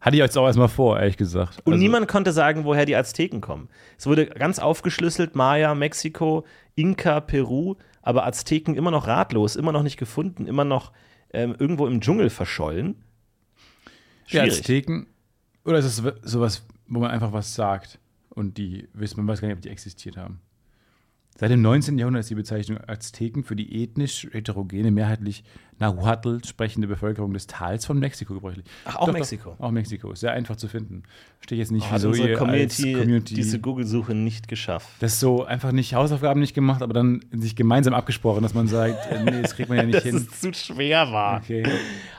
[0.00, 1.60] Hatte ich jetzt auch erstmal vor, ehrlich gesagt.
[1.64, 3.68] Und Also, niemand konnte sagen, woher die Azteken kommen.
[3.96, 6.44] Es wurde ganz aufgeschlüsselt, Maya, Mexiko,
[6.74, 10.92] Inka, Peru, aber Azteken immer noch ratlos, immer noch nicht gefunden, immer noch
[11.32, 12.96] ähm, irgendwo im Dschungel verschollen.
[14.26, 14.58] Die Schwierig.
[14.58, 15.06] Azteken.
[15.64, 18.00] Oder ist es sowas, wo man einfach was sagt
[18.30, 20.40] und die wissen, man weiß gar nicht, ob die existiert haben.
[21.38, 21.98] Seit dem 19.
[21.98, 25.44] Jahrhundert ist die Bezeichnung Azteken für die ethnisch heterogene, mehrheitlich
[25.78, 28.64] Nahuatl sprechende Bevölkerung des Tals von Mexiko gebräuchlich.
[28.84, 29.56] Ach, auch Mexiko.
[29.58, 30.14] auch Mexiko.
[30.14, 31.02] Sehr einfach zu finden.
[31.48, 34.88] Ich jetzt nicht, Hat wieso unsere ihr Community, Community diese Google-Suche nicht geschafft.
[34.98, 39.12] das so einfach nicht Hausaufgaben nicht gemacht, aber dann sich gemeinsam abgesprochen, dass man sagt,
[39.12, 40.16] äh, nee, das kriegt man ja nicht Dass hin.
[40.16, 41.38] es zu schwer war.
[41.42, 41.62] Okay.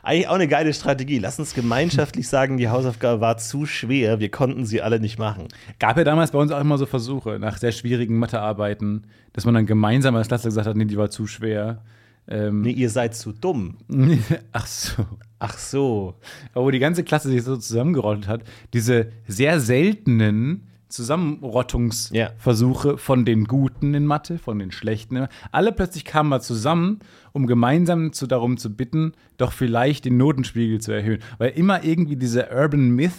[0.02, 1.20] Eigentlich auch eine geile Strategie.
[1.20, 5.50] Lass uns gemeinschaftlich sagen, die Hausaufgabe war zu schwer, wir konnten sie alle nicht machen.
[5.80, 9.56] Gab ja damals bei uns auch immer so Versuche nach sehr schwierigen Mathearbeiten, dass man
[9.56, 11.82] dann gemeinsam als Klasse gesagt hat, nee, die war zu schwer.
[12.28, 13.78] Ähm, Nee, ihr seid zu dumm.
[14.52, 15.06] Ach so.
[15.40, 16.16] Ach so.
[16.54, 23.46] Aber wo die ganze Klasse sich so zusammengerottet hat, diese sehr seltenen Zusammenrottungsversuche von den
[23.46, 25.28] Guten in Mathe, von den Schlechten.
[25.52, 27.00] Alle plötzlich kamen mal zusammen,
[27.34, 31.20] um gemeinsam zu, darum zu bitten, doch vielleicht den Notenspiegel zu erhöhen.
[31.38, 33.12] Weil immer irgendwie dieser Urban Myth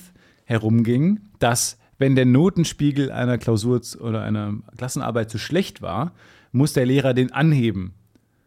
[0.45, 6.13] herumging, dass wenn der Notenspiegel einer Klausur oder einer Klassenarbeit zu schlecht war,
[6.53, 7.93] muss der Lehrer den anheben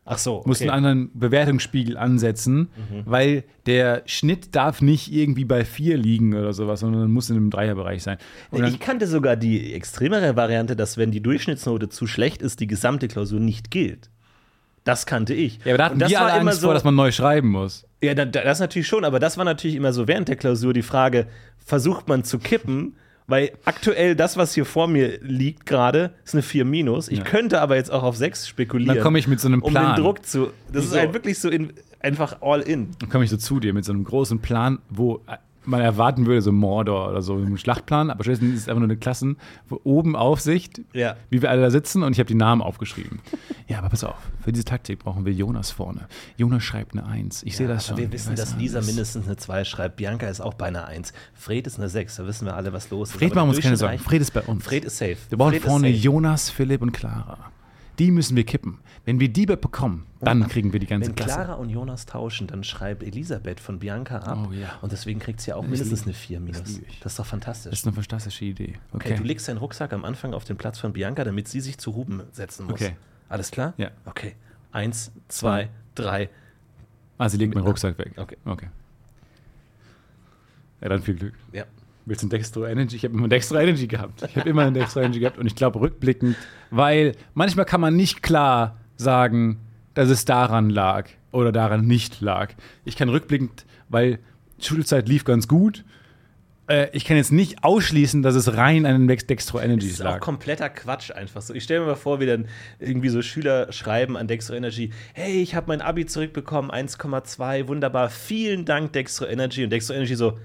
[0.04, 0.42] Ach so.
[0.46, 0.78] muss einen Okay.
[0.78, 2.70] anderen Bewertungsspiegel ansetzen,
[3.06, 7.50] weil der Schnitt darf nicht irgendwie bei vier liegen oder sowas, sondern muss in einem
[7.52, 8.18] Dreierbereich sein.
[8.50, 12.68] Und Ich kannte sogar die extremere Variante, dass wenn die Durchschnittsnote zu schlecht ist, die
[12.68, 14.10] gesamte Klausur nicht gilt.
[14.84, 15.60] Das kannte ich.
[15.64, 17.86] ja, aber da hatten wir alle war immer Angst vor, dass man neu schreiben muss.
[18.02, 20.74] Ja, da- da- das natürlich schon, aber das war natürlich immer so während der Klausur
[20.74, 21.28] die Frage,
[21.64, 22.96] versucht man zu kippen?
[23.32, 27.08] Weil aktuell das, was hier vor mir liegt gerade, ist eine 4 minus.
[27.08, 27.24] Ich Ja.
[27.24, 28.96] könnte aber jetzt auch auf 6 spekulieren.
[28.96, 29.96] Dann komme ich mit so einem um Plan.
[29.96, 30.52] den Druck zu.
[30.72, 31.00] Das ist Wieso?
[31.00, 31.72] halt wirklich so in,
[32.02, 32.90] einfach all in.
[33.00, 35.22] Dann komme ich so zu dir mit so einem großen Plan, wo
[35.64, 38.88] man erwarten würde, so Mordor oder so, ein Schlachtplan, aber stattdessen ist es einfach nur
[38.90, 39.38] eine Klassen,
[39.70, 41.16] wo oben Aufsicht, Ja.
[41.30, 43.20] wie wir alle da sitzen und ich habe die Namen aufgeschrieben.
[43.68, 46.08] ja, aber pass auf, für diese Taktik brauchen wir Jonas vorne.
[46.38, 47.44] Jonas schreibt eine Eins.
[47.44, 47.98] Ich sehe das schon.
[47.98, 48.62] Wir wissen, dass alles.
[48.62, 49.98] Lisa mindestens eine 2 schreibt.
[49.98, 51.14] Bianca ist auch bei einer 1.
[51.34, 52.16] Fred ist eine 6.
[52.16, 53.18] Da wissen wir alle, was los ist.
[53.18, 54.00] Fred machen uns keine Sorgen.
[54.00, 54.64] Fred ist bei uns.
[54.64, 55.18] Fred ist safe.
[55.30, 55.90] Wir brauchen Fred vorne.
[55.90, 57.38] Jonas, Philipp und Clara.
[58.00, 58.80] Die müssen wir kippen.
[59.06, 61.34] Wenn wir die bekommen, dann kriegen wir die ganze Wenn Klasse.
[61.34, 64.48] Clara und Jonas tauschen, dann schreibt Elisabeth von Bianca ab.
[64.50, 64.78] Oh ja.
[64.82, 66.78] Und deswegen kriegt sie auch mindestens eine 4 minus.
[66.78, 67.00] ich.
[67.00, 67.72] Das ist doch fantastisch.
[67.72, 68.76] Das ist eine fantastische Idee.
[68.94, 69.16] okay, Okay.
[69.18, 71.90] du legst deinen Rucksack am Anfang auf den Platz von Bianca, damit sie sich zu
[71.92, 72.74] Ruben setzen muss.
[72.74, 72.96] Okay.
[73.30, 73.74] Alles klar?
[73.78, 73.90] Ja.
[74.06, 74.36] Okay.
[74.72, 76.30] Eins, zwei, drei.
[77.18, 78.14] Ah, sie legt meinen Rucksack weg.
[78.18, 78.38] Okay.
[78.46, 78.68] Okay.
[80.82, 81.34] Ja, dann viel Glück.
[81.52, 81.66] Ja.
[82.06, 82.96] Willst du ein Dextro Energy?
[82.96, 84.24] Ich habe immer ein Dextro Energy gehabt.
[84.24, 86.36] Ich habe immer ein Dextro Energy gehabt und ich glaube rückblickend,
[86.72, 89.60] weil manchmal kann man nicht klar sagen,
[89.94, 92.54] dass es daran lag oder daran nicht lag.
[92.86, 94.20] Ich kann rückblickend, weil
[94.60, 95.84] Schulzeit lief ganz gut.
[96.68, 99.92] Äh, ich kann jetzt nicht ausschließen, dass es rein an den Dex- Dextro Das Energies
[99.94, 100.20] ist auch lag.
[100.20, 101.54] kompletter Quatsch einfach so.
[101.54, 102.46] Ich stelle mir mal vor, wie dann
[102.80, 108.10] irgendwie so Schüler schreiben an Dextro Energy: Hey, ich habe mein Abi zurückbekommen, 1,2, wunderbar,
[108.10, 109.64] vielen Dank, Dextro Energy.
[109.64, 110.40] Und Dextro Energy so: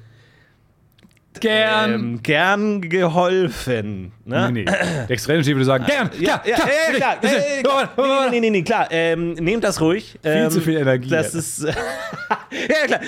[1.40, 1.92] Gern.
[1.94, 4.12] ähm, gern geholfen.
[4.24, 4.50] Ne?
[4.52, 5.06] nee, nee.
[5.08, 7.22] Dextro Energy würde sagen, gern, Ja, ja, ja, ja, klar.
[7.22, 7.90] Ist- Äh, klar.
[7.96, 8.88] Nee, nee, nee, nee, nee, klar.
[8.90, 10.18] Ähm, nehmt das ruhig.
[10.24, 11.64] Ähm, zu viel Energie, Das ist.
[11.64, 13.00] ja, klar.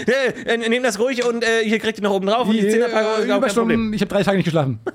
[0.47, 2.47] Äh, äh, nehmt das ruhig und äh, hier kriegt ihr noch oben drauf.
[2.49, 3.93] Und die Äh, Zehnerpackung ist auch kein Problem.
[3.93, 4.79] Ich habe drei Tage nicht geschlafen.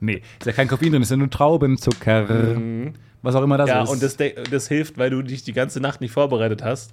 [0.00, 2.26] nee, ist ja kein Koffein drin, ist ja nur Traubenzucker.
[3.22, 3.74] Was auch immer das Mhm.
[3.76, 3.90] Ja, ist.
[3.90, 4.16] und das,
[4.50, 6.90] das hilft, weil du dich die ganze Nacht nicht vorbereitet hast.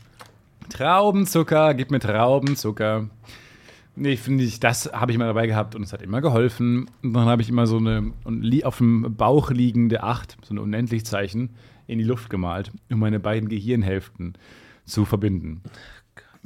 [0.69, 3.09] Traubenzucker, gib mir Traubenzucker.
[3.95, 6.89] Nee, finde ich, das habe ich mal dabei gehabt und es hat immer geholfen.
[7.03, 8.13] Und dann habe ich immer so eine
[8.63, 11.49] auf dem Bauch liegende Acht, so ein Unendlichzeichen,
[11.87, 14.33] in die Luft gemalt, um meine beiden Gehirnhälften
[14.85, 15.61] zu verbinden.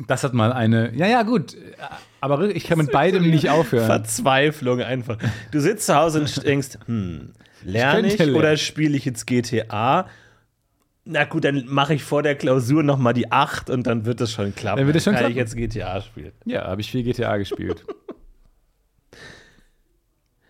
[0.08, 0.96] Das hat mal eine.
[0.96, 1.56] Ja, ja, gut.
[2.20, 3.86] Aber ich kann mit beidem nicht aufhören.
[3.86, 5.18] Verzweiflung einfach.
[5.52, 7.34] Du sitzt zu Hause und denkst, hm,
[7.64, 8.36] lerne ich, lernen.
[8.36, 10.08] oder spiele ich jetzt GTA?
[11.06, 14.22] Na gut, dann mache ich vor der Klausur noch mal die 8 und dann wird
[14.22, 14.78] das schon klappen.
[14.78, 15.32] Dann wird es schon Kann klappen.
[15.34, 16.32] ich jetzt GTA spielen.
[16.46, 17.84] Ja, habe ich viel GTA gespielt.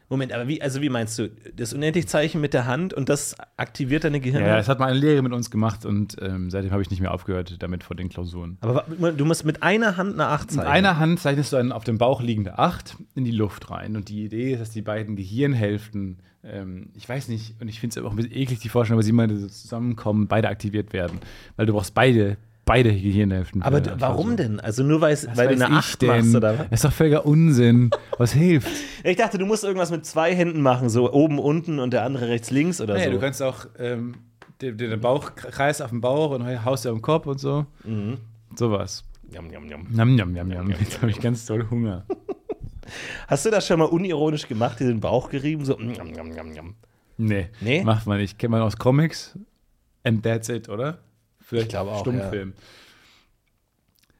[0.09, 4.03] Moment, aber wie, also wie meinst du, das Unendlichzeichen mit der Hand und das aktiviert
[4.03, 4.45] deine Gehirne?
[4.45, 6.99] Ja, das hat mal eine Lehre mit uns gemacht und ähm, seitdem habe ich nicht
[7.01, 8.57] mehr aufgehört damit vor den Klausuren.
[8.61, 10.69] aber du musst mit einer Hand eine 8 Mit zeigen.
[10.69, 13.95] einer Hand zeichnest du eine auf dem Bauch liegende Acht in die Luft rein.
[13.95, 17.99] Und die Idee ist, dass die beiden Gehirnhälften, ähm, ich weiß nicht, und ich finde
[17.99, 21.19] es auch ein bisschen eklig, die Vorstellung, aber sie mal so zusammenkommen, beide aktiviert werden.
[21.55, 23.61] Weil du brauchst beide, beide Gehirnhälften.
[23.61, 24.59] aber für d- eine warum denn?
[24.59, 26.65] Also nur weil, du eine ich 8 machst oder was?
[26.69, 27.91] Das ist doch völliger Unsinn.
[28.17, 28.69] Was hilft?
[29.05, 32.29] Ich dachte, du musst irgendwas mit zwei Händen machen, so oben, unten und der andere
[32.29, 33.11] rechts, links oder Naja, so.
[33.11, 34.15] du kannst auch ähm,
[34.61, 37.65] den, den Bauchkreis auf dem Bauch und haust dir am Kopf und so.
[37.83, 38.17] Mhm.
[38.55, 39.03] Sowas.
[39.33, 39.87] Yum, yum, yum.
[39.91, 40.69] Nam, nam, nam, nam.
[40.69, 42.05] Jetzt habe ich ganz doll Hunger.
[43.27, 45.65] Hast du das schon mal unironisch gemacht, dir den Bauch gerieben?
[45.65, 46.75] So, yum, yum, yum.
[47.17, 47.83] Nee, Nee?
[47.83, 48.39] macht man nicht.
[48.39, 49.37] Kennt man aus Comics.
[50.03, 50.99] And that's it, oder?
[51.39, 52.53] Vielleicht Ich glaube auch, Stummfilm.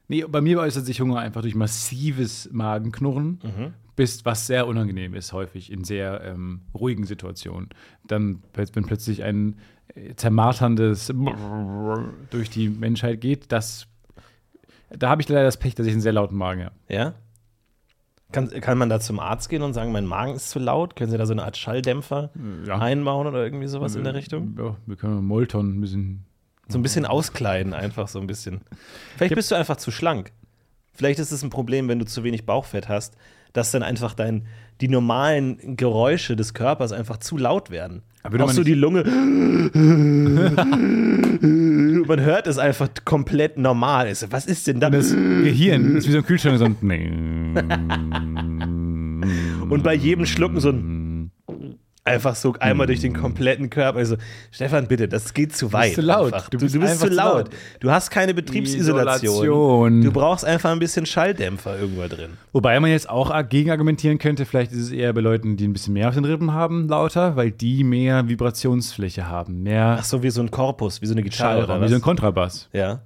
[0.08, 3.74] Nee, bei mir äußert sich Hunger einfach durch massives Magenknurren, Mhm.
[3.96, 7.70] bis was sehr unangenehm ist, häufig in sehr ähm, ruhigen Situationen.
[8.06, 9.58] Dann, wenn plötzlich ein
[9.94, 11.12] äh, zermarterndes
[12.30, 13.86] durch die Menschheit geht, das
[14.96, 16.74] da habe ich leider das Pech, dass ich einen sehr lauten Magen habe.
[16.88, 17.14] Ja?
[18.34, 20.96] Kann, kann man da zum Arzt gehen und sagen, mein Magen ist zu laut?
[20.96, 22.30] Können Sie da so eine Art Schalldämpfer
[22.66, 22.78] Ja.
[22.80, 24.56] einbauen oder irgendwie sowas in der Richtung?
[24.58, 26.24] Ja, wir können Molton ein bisschen.
[26.66, 28.62] So ein bisschen auskleiden, einfach so ein bisschen.
[29.16, 30.32] Vielleicht bist du einfach zu schlank.
[30.92, 33.16] Vielleicht ist es ein Problem, wenn du zu wenig Bauchfett hast,
[33.52, 34.46] dass dann einfach dein,
[34.80, 38.02] die normalen Geräusche des Körpers einfach zu laut werden.
[38.22, 39.04] Aber Auch so die Lunge.
[42.06, 44.08] man hört es einfach komplett normal.
[44.08, 44.32] Ist.
[44.32, 44.88] Was ist denn da?
[44.88, 46.76] Das Gehirn ist wie so ein Kühlschrank, so ein.
[49.68, 51.02] Und bei jedem Schlucken so ein
[52.04, 53.98] einfach so einmal durch den kompletten Körper.
[53.98, 54.16] Also,
[54.50, 55.94] Stefan, bitte, das geht zu weit.
[55.94, 56.32] zu laut.
[56.34, 56.48] Einfach.
[56.50, 57.34] Du Du, bist du bist zu laut.
[57.46, 57.50] laut.
[57.80, 59.34] Du hast keine Betriebsisolation.
[59.34, 60.02] Isolation.
[60.02, 62.32] Du brauchst einfach ein bisschen Schalldämpfer irgendwo drin.
[62.52, 65.72] Wobei man jetzt auch gegen argumentieren könnte, vielleicht ist es eher bei Leuten, die ein
[65.72, 70.22] bisschen mehr auf den Rippen haben, lauter, weil die mehr Vibrationsfläche haben, mehr Ach so,
[70.22, 72.02] wie so ein Korpus, wie so eine Gitarre Schallraum, wie so ein?
[72.02, 72.68] Kontrabass.
[72.72, 73.00] Ja.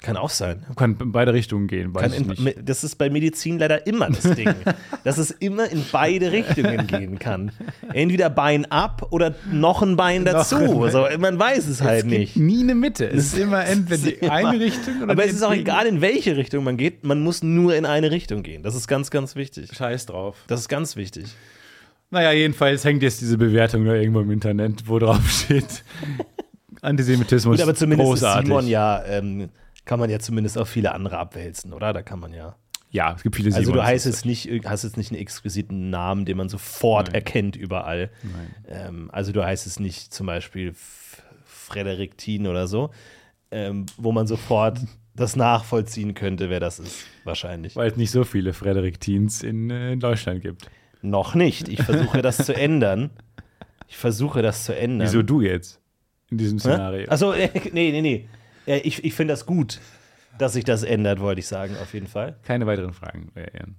[0.00, 0.64] Kann auch sein.
[0.76, 2.58] Kann in beide Richtungen gehen, weiß Kann ich in, nicht.
[2.64, 4.54] das ist bei Medizin leider immer das Ding,
[5.04, 7.50] dass es immer in beide Richtungen gehen kann.
[7.92, 10.54] Entweder Bein ab oder noch ein Bein dazu.
[10.56, 12.36] ein- so, man weiß es halt es gibt nicht.
[12.36, 13.06] nie eine Mitte.
[13.10, 16.00] Es ist immer entweder die immer- eine Richtung oder Aber es ist auch egal, in
[16.00, 17.02] welche Richtung man geht.
[17.04, 18.62] Man muss nur in eine Richtung gehen.
[18.62, 19.70] Das ist ganz, ganz wichtig.
[19.74, 20.36] Scheiß drauf.
[20.46, 21.24] Das ist ganz wichtig.
[22.10, 25.82] Naja, jedenfalls hängt jetzt diese Bewertung da irgendwo im Internet, wo drauf steht.
[26.82, 27.56] Antisemitismus.
[27.56, 28.42] Gut, aber zumindest großartig.
[28.42, 29.48] ist Simon ja, ähm,
[29.88, 31.94] kann man ja zumindest auf viele andere abwälzen, oder?
[31.94, 32.56] Da kann man ja.
[32.90, 33.86] Ja, es gibt viele Also du Simons.
[33.86, 37.14] heißt jetzt nicht, hast jetzt nicht einen exquisiten Namen, den man sofort Nein.
[37.16, 38.10] erkennt überall.
[38.68, 40.74] Ähm, also du heißt es nicht zum Beispiel
[41.44, 42.90] Frederik Thien oder so,
[43.50, 44.78] ähm, wo man sofort
[45.16, 47.06] das nachvollziehen könnte, wer das ist.
[47.24, 47.74] Wahrscheinlich.
[47.74, 50.70] Weil es nicht so viele Frederik Teens in, äh, in Deutschland gibt.
[51.00, 51.68] Noch nicht.
[51.68, 53.08] Ich versuche das zu ändern.
[53.88, 55.08] Ich versuche das zu ändern.
[55.08, 55.80] Wieso du jetzt?
[56.30, 57.08] In diesem Szenario.
[57.08, 58.28] Achso, äh, nee, nee, nee.
[58.68, 59.80] Äh, Ich, ich finde das gut,
[60.38, 62.36] dass sich das ändert, wollte ich sagen, auf jeden Fall.
[62.44, 63.74] Keine weiteren Fragen Ian.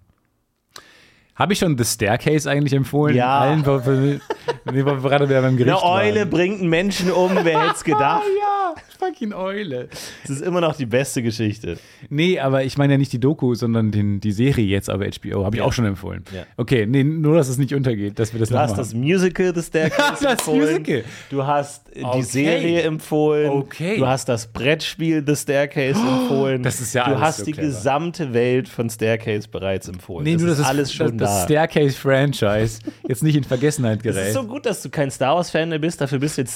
[1.36, 3.16] Habe ich schon The Staircase eigentlich empfohlen?
[3.16, 3.40] Ja.
[3.40, 3.66] Allen,
[4.86, 6.30] wir gerade wieder beim Gericht Eine Eule waren.
[6.30, 8.24] bringt einen Menschen um, wer hätte es gedacht?
[8.42, 8.76] ja,
[9.10, 9.90] fucking Eule.
[10.24, 11.78] Das ist immer noch die beste Geschichte.
[12.10, 15.46] Nee, aber ich meine ja nicht die Doku, sondern den, die Serie jetzt auf HBO.
[15.46, 15.66] Habe ich Ja.
[15.66, 16.24] auch schon empfohlen.
[16.34, 16.44] Ja.
[16.58, 18.78] Okay, nee, nur, dass es nicht untergeht, dass wir das Du hast machen.
[18.80, 20.60] das Musical The Staircase Das empfohlen.
[20.62, 21.04] Musical.
[21.30, 22.22] Du hast äh, die Okay.
[22.22, 23.50] Serie empfohlen.
[23.50, 23.98] Okay.
[23.98, 26.64] Du hast das Brettspiel The Staircase empfohlen.
[26.64, 27.68] das ist ja Du alles hast so die clever.
[27.68, 30.24] gesamte Welt von Staircase bereits empfohlen.
[30.24, 31.36] Nee, das nur ist das alles schon das, da.
[31.36, 34.28] das Staircase-Franchise jetzt nicht in Vergessenheit Es gerät.
[34.28, 36.56] ist so gut, dass du kein Star Wars-Fan mehr bist, dafür bist du jetzt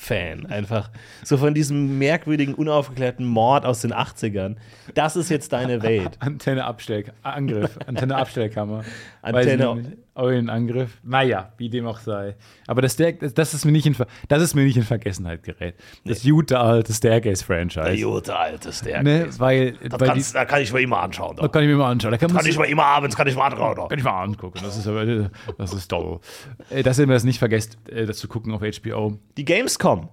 [0.00, 0.46] Staircase-Fan.
[0.46, 0.90] Einfach
[1.22, 4.56] so von diesem merkwürdigen, unaufgeklärten Mord aus den 80ern.
[4.94, 6.16] Das ist jetzt deine Welt.
[6.18, 8.84] Antenne Abstell Angriff, Antenne Abstellkammer.
[9.22, 9.96] Antenne- nicht.
[10.14, 10.98] Eulenangriff.
[11.02, 12.36] Naja, wie dem auch sei.
[12.66, 13.96] Aber das, das, ist mir nicht in,
[14.28, 15.76] das ist mir nicht in Vergessenheit gerät.
[16.04, 18.02] Das gute alte Staircase-Franchise.
[18.02, 19.04] gute alte Staircase.
[19.04, 21.36] Ne, weil, weil die, da kann ich mir immer anschauen.
[21.36, 22.10] da kann ich mir mal anschauen.
[22.10, 23.88] Da kann, Kann ich mir immer abends, kann ich mal anschauen.
[23.88, 24.60] kann ich mal angucken.
[24.62, 26.20] Das ist, aber, das ist toll.
[26.68, 29.18] Äh, Dass ihr mir das nicht vergesst, äh, das zu gucken auf HBO.
[29.36, 30.08] Die Gamescom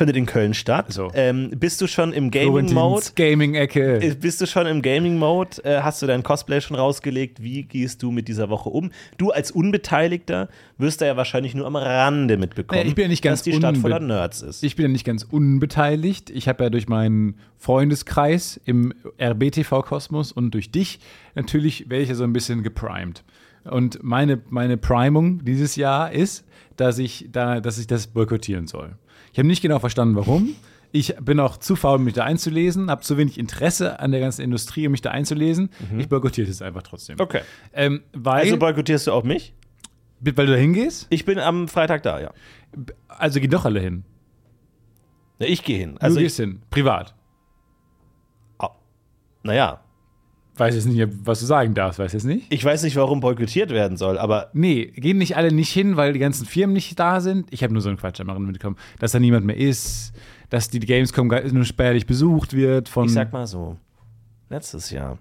[0.00, 0.90] findet in Köln statt.
[0.90, 1.10] So.
[1.12, 3.04] Ähm, bist du schon im Gaming-Mode?
[3.16, 4.00] Gaming-Ecke.
[4.00, 5.62] Äh, Bist du schon im Gaming-Mode?
[5.62, 7.42] Äh, hast du dein Cosplay schon rausgelegt?
[7.42, 8.92] Wie gehst du mit dieser Woche um?
[9.18, 10.48] Du als Unbeteiligter
[10.78, 13.44] wirst da ja wahrscheinlich nur am Rande mitbekommen, Nee, ich bin ja nicht ganz dass
[13.44, 14.62] die Stadt voller Nerds ist.
[14.62, 16.30] Ich bin ja nicht ganz unbeteiligt.
[16.30, 21.00] Ich habe ja durch meinen Freundeskreis im RBTV-Kosmos und durch dich
[21.34, 23.22] natürlich werde ich ja so ein bisschen geprimed.
[23.64, 26.46] Und meine, meine Primung dieses Jahr ist,
[26.76, 28.96] dass ich, da, dass ich das boykottieren soll.
[29.32, 30.54] Ich habe nicht genau verstanden, warum.
[30.92, 34.42] Ich bin auch zu faul, mich da einzulesen, habe zu wenig Interesse an der ganzen
[34.42, 35.70] Industrie, um mich da einzulesen.
[35.98, 37.14] Ich boykottiere es einfach trotzdem.
[37.16, 37.20] Mhm.
[37.22, 37.40] Okay.
[37.72, 39.54] Ähm, weil, Also boykottierst du auch mich?
[40.22, 41.06] weil du da hingehst?
[41.10, 42.32] Ich bin am Freitag da, ja.
[43.08, 44.04] Also gehen doch alle hin.
[45.38, 45.96] Na, Ich gehe hin.
[45.98, 46.60] Also du gehst hin.
[46.70, 47.14] Privat.
[49.42, 49.80] naja,
[50.60, 52.46] Weiß jetzt nicht, was du sagen darfst, weiß jetzt nicht.
[52.52, 56.12] ich weiß nicht, warum boykottiert werden soll, aber Nee, gehen nicht alle nicht hin, weil
[56.12, 57.46] die ganzen Firmen nicht da sind.
[57.50, 60.12] Ich habe nur so einen Quatsch am Rande mitbekommen, dass da niemand mehr ist,
[60.50, 63.06] dass die Gamescom nur spärlich besucht wird von.
[63.06, 63.76] ich sag mal so,
[64.50, 65.18] letztes Jahr.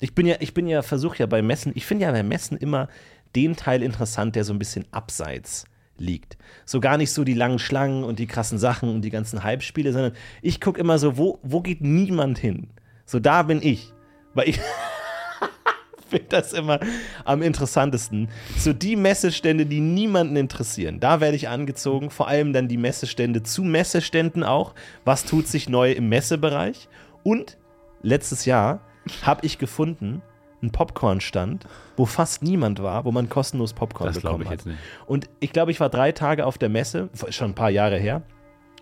[0.00, 2.58] Ich bin ja, ich bin ja, versuche ja bei Messen, ich finde ja bei Messen
[2.58, 2.88] immer
[3.34, 5.64] den Teil interessant, der so ein bisschen abseits
[5.96, 6.36] liegt.
[6.66, 9.92] So gar nicht so die langen Schlangen und die krassen Sachen und die ganzen Hype-Spiele,
[9.92, 10.12] sondern
[10.42, 12.68] ich gucke immer so, wo, wo geht niemand hin?
[13.06, 13.92] So da bin ich.
[14.34, 14.60] Weil ich
[16.08, 16.78] finde das immer
[17.24, 18.28] am interessantesten.
[18.58, 21.00] So die Messestände, die niemanden interessieren.
[21.00, 22.10] Da werde ich angezogen.
[22.10, 24.74] Vor allem dann die Messestände zu Messeständen auch.
[25.04, 26.88] Was tut sich neu im Messebereich?
[27.22, 27.56] Und
[28.02, 28.80] letztes Jahr
[29.22, 30.22] habe ich gefunden
[30.60, 31.66] einen Popcorn-Stand,
[31.96, 34.54] wo fast niemand war, wo man kostenlos Popcorn Das bekommen ich hat.
[34.58, 34.78] jetzt nicht.
[35.06, 38.22] Und ich glaube, ich war drei Tage auf der Messe, schon ein paar Jahre her.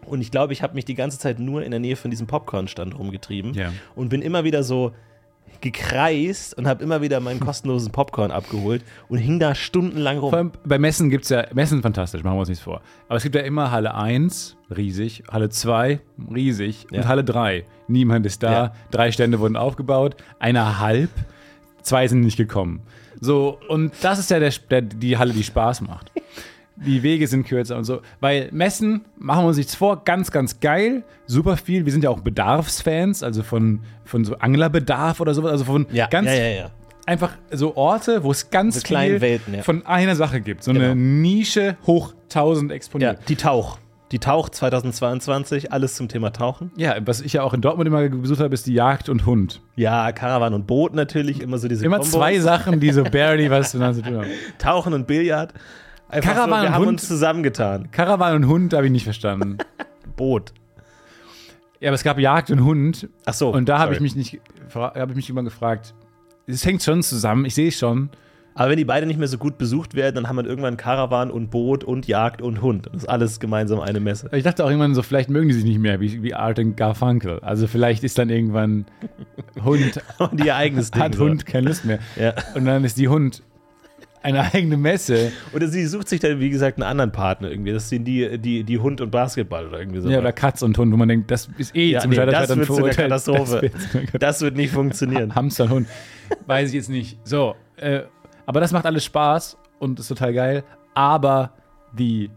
[0.04, 2.26] Und ich glaube, ich habe mich die ganze Zeit nur in der Nähe von diesem
[2.26, 3.72] Popcorn-Stand rumgetrieben Ja.
[3.94, 4.92] und bin immer wieder so
[5.60, 10.30] gekreist und habe immer wieder meinen kostenlosen Popcorn abgeholt und hing da stundenlang rum.
[10.30, 12.80] Vor allem bei Messen gibt es ja, Messen fantastisch, machen wir uns nichts vor.
[13.08, 16.00] Aber es gibt ja immer Halle 1, riesig, Halle 2,
[16.34, 17.00] riesig Ja.
[17.02, 17.64] und Halle 3.
[17.88, 18.72] Niemand ist da, Ja.
[18.90, 21.10] drei Stände wurden aufgebaut, einer halb,
[21.82, 22.80] zwei sind nicht gekommen.
[23.20, 26.10] So, und das ist ja der, der, die Halle, die Spaß macht.
[26.86, 28.00] Die Wege sind kürzer und so.
[28.20, 31.84] Weil Messen, machen wir uns nichts vor, ganz, ganz geil, super viel.
[31.84, 36.06] Wir sind ja auch Bedarfsfans, also von, von so Anglerbedarf oder sowas, also von ja,
[36.06, 36.70] ganz ja, ja, ja.
[37.06, 39.62] einfach so Orte, wo es ganz So viel Welten, ja.
[39.62, 40.62] von einer Sache gibt.
[40.64, 40.94] So eine Genau.
[40.94, 43.18] Nische hoch 1000 Ja, exponiert.
[43.28, 43.78] die Tauch.
[44.12, 46.72] Die Tauch 2022, alles zum Thema Tauchen.
[46.76, 46.96] Ja.
[47.04, 49.60] was ich ja auch in Dortmund immer besucht habe, ist die Jagd und Hund.
[49.76, 52.10] Ja, Karawan und Boot natürlich, immer so diese Immer Kombos.
[52.12, 54.28] zwei Sachen, die so barely was miteinander zu tun haben.
[54.58, 55.54] Tauchen und Billard.
[56.10, 56.88] Einfach Karawan so, wir und haben Hund.
[56.88, 57.90] uns zusammengetan.
[57.90, 59.58] Karawan und Hund habe ich nicht verstanden.
[60.16, 60.52] Boot.
[61.80, 63.08] Ja, aber es gab Jagd und Hund.
[63.24, 63.50] Ach so.
[63.50, 64.40] Und da habe ich mich nicht,
[64.74, 65.94] habe ich mich immer gefragt.
[66.46, 68.10] Es hängt schon zusammen, ich sehe es schon.
[68.54, 71.30] Aber wenn die beide nicht mehr so gut besucht werden, dann haben wir irgendwann Karawan
[71.30, 72.88] und Boot und Jagd und Hund.
[72.92, 74.28] Das ist alles gemeinsam eine Messe.
[74.32, 76.76] Ich dachte auch irgendwann so, vielleicht mögen die sich nicht mehr, wie, wie Art und
[76.76, 77.38] Garfunkel.
[77.40, 78.86] Also vielleicht ist dann irgendwann
[79.64, 81.00] Hund, Und ihr eigenes Ding.
[81.00, 81.24] hat so.
[81.24, 82.00] Hund keine Lust mehr.
[82.20, 82.34] Ja.
[82.54, 83.42] Und dann ist die Hund
[84.22, 85.32] eine eigene Messe.
[85.52, 87.72] Oder sie sucht sich dann, wie gesagt, einen anderen Partner irgendwie.
[87.72, 90.10] Das sind die, die, die Hund und Basketball oder irgendwie so.
[90.10, 92.58] Ja, oder Katz und Hund, wo man denkt, das ist eh Ja, zum nee, Scheitern
[92.58, 92.96] das verurteilt.
[92.96, 93.70] Katastrophe.
[93.72, 95.34] Das wird, Das wird nicht funktionieren.
[95.34, 95.88] Hamster und Hund.
[96.46, 97.18] Weiß ich jetzt nicht.
[97.24, 98.02] So, äh,
[98.46, 100.64] aber das macht alles Spaß und ist total geil.
[100.94, 101.52] Aber
[101.92, 102.30] die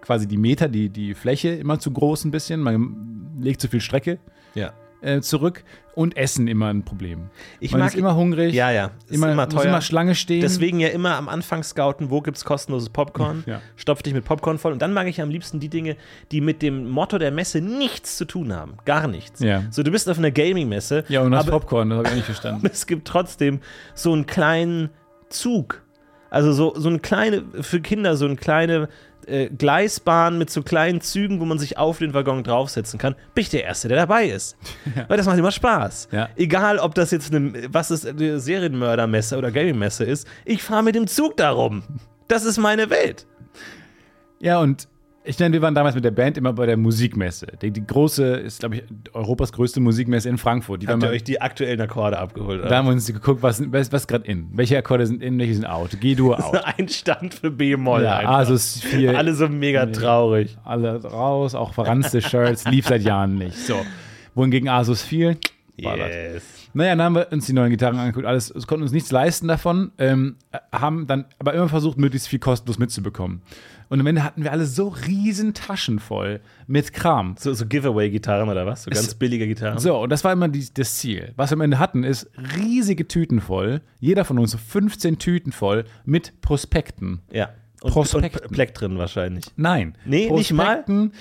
[0.00, 2.60] quasi die Meter, die, die Fläche immer zu groß ein bisschen.
[2.60, 4.18] Man legt zu viel Strecke.
[4.54, 4.72] Ja.
[5.06, 7.30] Äh, zurück und Essen immer ein Problem.
[7.60, 8.52] Ich Man mag- ist immer hungrig.
[8.54, 8.90] Ja, ja.
[9.06, 9.64] Ist Immer, immer muss teuer.
[9.66, 10.42] immer Schlange stehen.
[10.42, 13.44] Deswegen ja immer am Anfang scouten, wo gibt's kostenloses Popcorn.
[13.46, 13.60] Ja.
[13.76, 14.72] Stopf dich mit Popcorn voll.
[14.72, 15.96] Und dann mag ich am liebsten die Dinge,
[16.32, 18.74] die mit dem Motto der Messe nichts zu tun haben.
[18.84, 19.40] Gar nichts.
[19.40, 19.62] Ja.
[19.70, 21.04] So, du bist auf einer Gaming-Messe.
[21.08, 22.66] ja, und aber Popcorn, das habe ich nicht verstanden.
[22.72, 23.60] es gibt trotzdem
[23.94, 24.90] so einen kleinen
[25.30, 25.82] Zug.
[26.30, 28.88] Also so, so eine kleine, für Kinder so eine kleine
[29.26, 33.14] äh, Gleisbahn mit so kleinen Zügen, wo man sich auf den Waggon draufsetzen kann.
[33.34, 34.56] Bin ich der Erste, der dabei ist.
[35.08, 36.08] Weil das macht immer Spaß.
[36.12, 36.28] Ja.
[36.36, 40.94] Egal, ob das jetzt eine, was ist, eine Serienmördermesse oder Gaming-Messe ist, ich fahre mit
[40.94, 41.82] dem Zug darum.
[42.28, 43.26] Das ist meine Welt.
[44.40, 44.88] Ja, und
[45.26, 47.46] ich meine, wir waren damals mit der Band immer bei der Musikmesse.
[47.60, 50.82] Die, die große ist, glaube ich, Europas größte Musikmesse in Frankfurt.
[50.82, 52.62] Die Habt ihr euch die aktuellen Akkorde abgeholt?
[52.62, 52.76] da Oder?
[52.76, 54.48] haben wir uns geguckt, was, was, was gerade in.
[54.52, 55.98] Welche Akkorde sind in, welche sind out.
[56.00, 56.62] G-Dur out.
[56.78, 58.02] Ein Stand für B-Moll.
[58.02, 58.26] ja.
[58.28, 59.16] Asus 4.
[59.16, 60.56] Alle so mega traurig.
[60.64, 63.56] alle raus, auch verranzte Shirts, lief seit Jahren nicht.
[63.56, 63.76] So.
[64.34, 65.36] Wohingegen Asus 4
[65.82, 66.10] ballert.
[66.10, 66.42] Yes.
[66.72, 69.48] Naja, dann haben wir uns die neuen Gitarren angeguckt, alles, es konnten uns nichts leisten
[69.48, 70.36] davon, ähm,
[70.72, 73.40] haben dann aber immer versucht, möglichst viel kostenlos mitzubekommen.
[73.88, 77.36] Und am Ende hatten wir alle so riesen Taschen voll mit Kram.
[77.38, 78.84] So, so Giveaway-Gitarren oder was?
[78.84, 79.78] So ganz billige Gitarren.
[79.78, 81.32] So, und das war immer die, das Ziel.
[81.36, 85.52] Was wir am Ende hatten, ist riesige Tüten voll, jeder von uns so 15 Tüten
[85.52, 87.20] voll mit Prospekten.
[87.32, 87.50] Ja.
[87.82, 88.46] Und, Prospekten.
[88.46, 89.44] und Pleck drin wahrscheinlich.
[89.56, 89.96] Nein.
[90.04, 90.82] Nee, nicht mal?
[90.82, 91.12] Prospekten,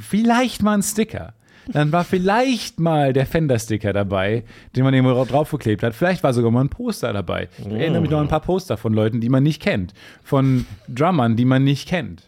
[0.00, 1.34] Vielleicht mal ein Sticker.
[1.72, 4.44] Dann war vielleicht mal der Fender-Sticker dabei,
[4.76, 5.94] den man irgendwo draufgeklebt hat.
[5.94, 7.48] Vielleicht war sogar mal ein Poster dabei.
[7.58, 9.94] Ich erinnere mich noch an ein paar Poster von Leuten, die man nicht kennt.
[10.22, 12.22] Von Drummern, die man nicht kennt.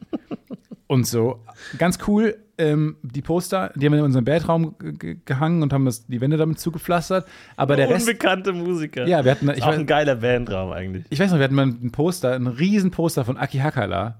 [0.86, 1.40] Und so.
[1.78, 2.36] Ganz cool.
[2.58, 6.38] Ähm, die Poster, die haben wir in unserem ge- gehangen und haben das, die Wände
[6.38, 7.26] damit zugepflastert.
[7.56, 8.06] Aber der Rest.
[8.08, 9.06] Unbekannte Musiker.
[9.06, 11.04] Ja, wir hatten- ich auch weiß- ein geiler Bandraum eigentlich.
[11.10, 14.16] Ich weiß noch, wir hatten mal ein Poster, ein riesen Poster von Aki Hakala.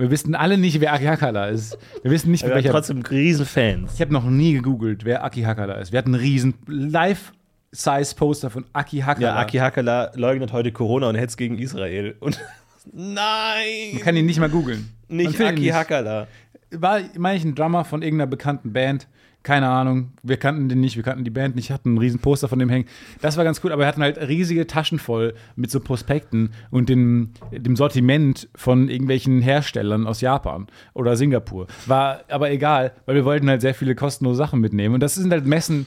[0.00, 1.76] Wir wissen alle nicht, wer Aki Hakala ist.
[2.02, 2.70] Wir wissen nicht, Wir welcher.
[2.70, 3.94] trotzdem Riesenfans.
[3.94, 5.92] Ich habe noch nie gegoogelt, wer Aki Hakala ist.
[5.92, 9.28] Wir hatten einen riesen Life-Size-Poster von Aki Hakala.
[9.28, 12.14] Ja, Aki Hakala leugnet heute Corona und hetzt gegen Israel.
[12.20, 12.40] Und
[12.92, 13.92] Nein!
[13.92, 14.88] Man kann ihn nicht mal googeln.
[15.08, 16.26] Nicht Aki Hakala.
[16.70, 19.06] War, meine ich, ein Drummer von irgendeiner bekannten Band.
[19.42, 20.12] Keine Ahnung.
[20.22, 22.68] Wir kannten den nicht, wir kannten die Band nicht, hatten einen riesen Poster von dem
[22.68, 22.86] hängen.
[23.22, 26.90] Das war ganz cool, aber wir hatten halt riesige Taschen voll mit so Prospekten und
[26.90, 31.68] dem, dem Sortiment von irgendwelchen Herstellern aus Japan oder Singapur.
[31.86, 34.94] War aber egal, weil wir wollten halt sehr viele kostenlose Sachen mitnehmen.
[34.94, 35.86] Und das sind halt Messen,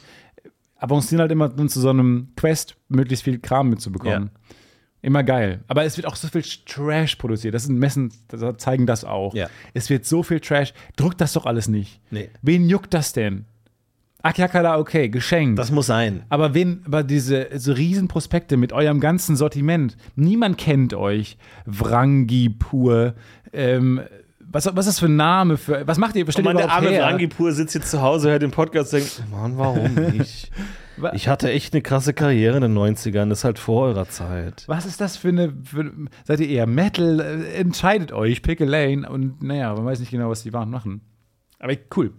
[0.77, 4.31] avancieren halt immer zu so einem Quest, möglichst viel Kram mitzubekommen.
[5.03, 5.59] Immer geil.
[5.67, 7.53] Aber es wird auch so viel Trash produziert.
[7.53, 9.35] Das sind Messen, das zeigen das auch.
[9.35, 9.49] Ja.
[9.73, 10.73] Es wird so viel Trash.
[10.95, 11.99] Druckt das doch alles nicht.
[12.09, 12.29] Nee.
[12.41, 13.43] Wen juckt das denn?
[14.21, 15.59] Akiakala, okay, geschenkt.
[15.59, 16.23] Das muss sein.
[16.29, 21.37] aber wen, aber diese so Riesenprospekte mit eurem ganzen Sortiment, niemand kennt euch.
[21.65, 23.15] Wrangi pur.
[23.51, 23.99] Ähm,
[24.39, 25.57] was, was ist das für ein Name?
[25.57, 26.25] Für, was macht ihr?
[26.25, 27.03] Was Und man, der arme her?
[27.03, 30.49] Frangipur sitzt jetzt zu Hause, hört den Podcast und denkt, Mann, warum nicht?
[31.13, 34.63] Ich hatte echt eine krasse Karriere in den 90ern, das ist halt vor eurer Zeit.
[34.67, 35.53] Was ist das für eine.
[35.63, 35.91] Für,
[36.23, 37.19] seid ihr eher Metal?
[37.19, 39.09] Äh, Entscheidet euch, pick a lane.
[39.09, 41.01] Und naja, man weiß nicht genau, was die waren machen.
[41.59, 42.13] Aber cool.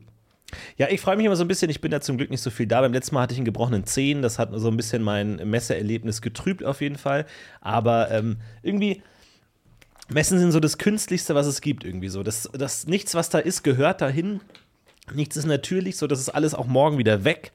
[0.76, 2.50] Ja, ich freue mich immer so ein bisschen, ich bin da zum Glück nicht so
[2.50, 2.80] viel da.
[2.80, 6.22] Beim letzten Mal hatte ich einen gebrochenen Zehen, das hat so ein bisschen mein Messeerlebnis
[6.22, 7.26] getrübt auf jeden Fall.
[7.60, 9.02] Aber ähm, irgendwie,
[10.08, 12.22] Messen sind so das Künstlichste, was es gibt irgendwie so.
[12.22, 14.40] Das, das, nichts, was da ist, gehört dahin.
[15.12, 17.52] Nichts ist natürlich, so das ist alles auch morgen wieder weg.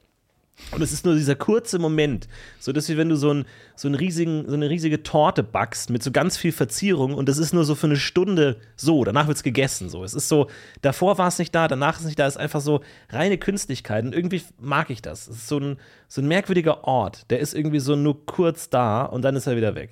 [0.72, 3.44] Und es ist nur dieser kurze Moment, so dass wie wenn du so, ein,
[3.74, 7.38] so, einen riesigen, so eine riesige Torte backst mit so ganz viel Verzierung und das
[7.38, 9.88] ist nur so für eine Stunde so, danach wird es gegessen.
[9.88, 10.04] So.
[10.04, 10.48] Es ist so,
[10.82, 13.38] davor war es nicht da, danach ist es nicht da, es ist einfach so reine
[13.38, 15.28] Künstlichkeit und irgendwie mag ich das.
[15.28, 15.76] Es ist so ein,
[16.08, 19.56] so ein merkwürdiger Ort, der ist irgendwie so nur kurz da und dann ist er
[19.56, 19.90] wieder weg.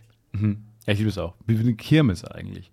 [0.87, 1.35] Ja, ich liebe es auch.
[1.47, 2.71] Wie eine Kirmes eigentlich.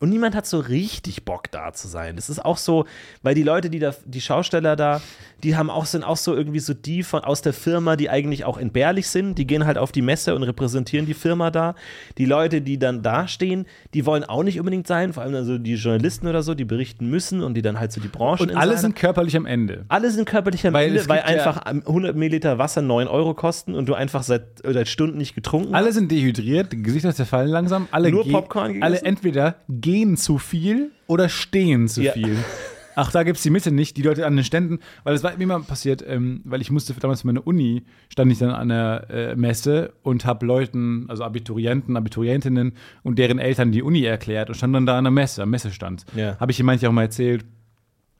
[0.00, 2.16] Und niemand hat so richtig Bock da zu sein.
[2.16, 2.86] Das ist auch so,
[3.22, 5.02] weil die Leute, die da, die Schausteller da,
[5.44, 8.44] die haben auch, sind auch so irgendwie so die von aus der Firma, die eigentlich
[8.44, 9.36] auch entbehrlich sind.
[9.38, 11.74] Die gehen halt auf die Messe und repräsentieren die Firma da.
[12.18, 15.58] Die Leute, die dann da stehen, die wollen auch nicht unbedingt sein, vor allem also
[15.58, 18.56] die Journalisten oder so, die berichten müssen und die dann halt so die Branchen Und
[18.56, 19.84] alle sind körperlich am Ende.
[19.88, 23.34] alle sind körperlich am Weil Ende, weil gibt ja- einfach 100 Milliliter Wasser 9 Euro
[23.34, 27.88] kosten und du einfach seit, seit Stunden nicht getrunken Alle sind dehydriert, Gesichter zerfallen langsam.
[27.90, 28.82] Alle Nur Popcorn gegessen?
[28.84, 32.12] Alle entweder gehen zu viel oder stehen zu Ja.
[32.12, 32.36] viel.
[32.94, 35.36] Ach, da gibt es die Mitte nicht, die Leute an den Ständen, weil das war
[35.36, 38.68] mir mal passiert, ähm, weil ich musste damals für meine Uni, stand ich dann an
[38.68, 42.72] der äh, Messe und habe Leuten, also Abiturienten, Abiturientinnen
[43.02, 46.04] und deren Eltern die Uni erklärt und stand dann da an der Messe, am Messestand.
[46.16, 46.38] Ja.
[46.40, 47.44] Habe ich jemand auch mal erzählt,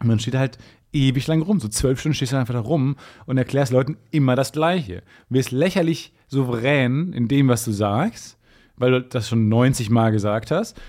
[0.00, 0.58] und man steht halt
[0.92, 1.60] ewig lang rum.
[1.60, 2.96] So zwölf Stunden stehst du einfach da rum
[3.26, 5.02] und erklärst Leuten immer das Gleiche.
[5.28, 8.38] Du wirst lächerlich souverän in dem, was du sagst,
[8.76, 10.80] weil du das schon 90 Mal gesagt hast.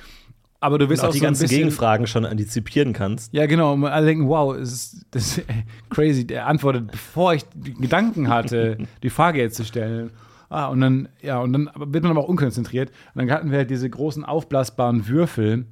[0.62, 3.34] Aber du wirst auch auch die so ganzen Gegenfragen schon antizipieren kannst.
[3.34, 3.74] Ja, genau.
[3.74, 5.48] Und alle denken, wow, es ist, das ist
[5.90, 6.26] crazy.
[6.26, 10.12] Der antwortet, bevor ich die Gedanken hatte, die Frage jetzt zu stellen.
[10.50, 12.90] Ah, und dann, ja, und dann wird man aber auch unkonzentriert.
[13.16, 15.66] Und dann hatten wir halt diese großen aufblasbaren Würfel,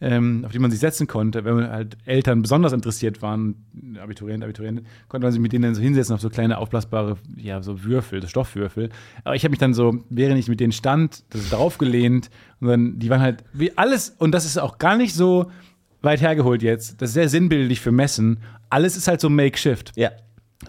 [0.00, 1.44] ähm, auf die man sich setzen konnte.
[1.44, 3.66] Wenn man halt Eltern besonders interessiert waren,
[4.00, 7.62] Abiturient, Abiturientin, konnte man sich mit denen dann so hinsetzen auf so kleine aufblasbare, ja,
[7.62, 8.90] so Würfel, so Stoffwürfel.
[9.24, 12.30] Aber ich habe mich dann so, während ich mit denen stand, das draufgelehnt
[12.60, 15.50] und dann, die waren halt, wie alles, und das ist auch gar nicht so
[16.02, 18.40] weit hergeholt jetzt, das ist sehr sinnbildlich für Messen.
[18.68, 19.92] Alles ist halt so Makeshift.
[19.96, 20.10] Ja.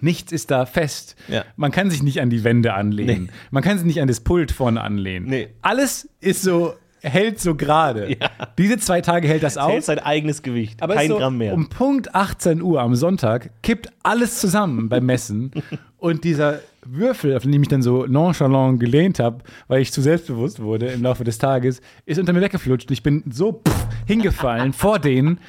[0.02, 1.16] Nichts ist da fest.
[1.28, 1.44] Ja.
[1.56, 3.24] Man kann sich nicht an die Wände anlehnen.
[3.24, 3.32] Nee.
[3.52, 5.30] Man kann sich nicht an das Pult vorne anlehnen.
[5.30, 5.50] Nee.
[5.62, 8.12] Alles ist so, hält so gerade.
[8.12, 8.30] Ja.
[8.58, 9.86] Diese zwei Tage hält das Hält aus.
[9.86, 10.82] sein eigenes Gewicht.
[10.82, 11.54] Aber Kein so, Gramm mehr.
[11.54, 15.52] Um Punkt 18 Uhr am Sonntag kippt alles zusammen beim Messen.
[15.98, 20.02] und dieser Würfel, auf den ich mich dann so nonchalant gelehnt habe, weil ich zu
[20.02, 22.90] selbstbewusst wurde im Laufe des Tages, ist unter mir weggeflutscht.
[22.92, 25.40] Ich bin so pff, hingefallen vor denen.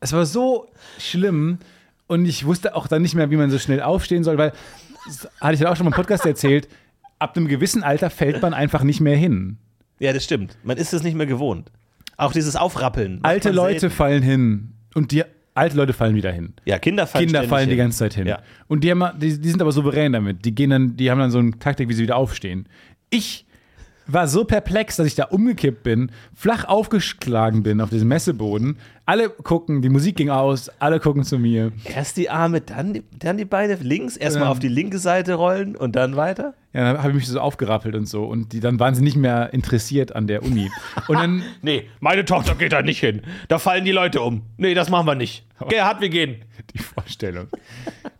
[0.00, 0.68] Es war so
[0.98, 1.58] schlimm.
[2.06, 4.52] Und ich wusste auch dann nicht mehr, wie man so schnell aufstehen soll, weil,
[5.06, 6.68] das hatte ich ja auch schon mal im Podcast erzählt,
[7.18, 9.58] ab einem gewissen Alter fällt man einfach nicht mehr hin.
[9.98, 10.56] Ja, das stimmt.
[10.62, 11.70] Man ist es nicht mehr gewohnt.
[12.16, 13.20] Auch dieses Aufrappeln.
[13.22, 13.94] Alte Leute selten.
[13.94, 15.24] fallen hin und die
[15.54, 16.54] alte Leute fallen wieder hin.
[16.64, 17.84] Ja, Kinder fallen Kinder fallen die hin.
[17.84, 18.26] ganze Zeit hin.
[18.26, 18.40] Ja.
[18.68, 20.44] Und die, haben, die, die sind aber souverän damit.
[20.44, 22.68] Die gehen dann, die haben dann so eine Taktik, wie sie wieder aufstehen.
[23.10, 23.46] Ich
[24.08, 28.78] war so perplex, dass ich da umgekippt bin, flach aufgeschlagen bin auf diesem Messeboden.
[29.04, 31.72] Alle gucken, die Musik ging aus, alle gucken zu mir.
[31.84, 35.76] Erst die Arme, dann die, dann die Beine links, erstmal auf die linke Seite rollen
[35.76, 36.54] und dann weiter.
[36.72, 38.24] Ja, dann habe ich mich so aufgerappelt und so.
[38.24, 40.70] Und die, dann waren sie nicht mehr interessiert an der Uni.
[41.06, 43.22] Und dann, Nee, meine Tochter geht da nicht hin.
[43.48, 44.42] Da fallen die Leute um.
[44.56, 45.46] Nee, das machen wir nicht.
[45.68, 46.36] Gerhard, wir gehen.
[46.74, 47.48] die Vorstellung,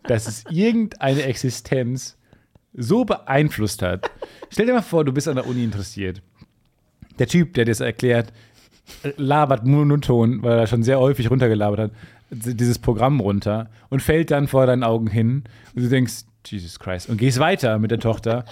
[0.03, 2.17] dass es irgendeine Existenz
[2.81, 4.09] so beeinflusst hat.
[4.49, 6.21] Stell dir mal vor, du bist an der Uni interessiert.
[7.19, 8.31] Der Typ, der dir das erklärt,
[9.17, 11.91] labert monoton, weil er schon sehr häufig runtergelabert hat,
[12.31, 15.43] dieses Programm runter und fällt dann vor deinen Augen hin
[15.75, 18.45] und du denkst, Jesus Christ, und gehst weiter mit der Tochter.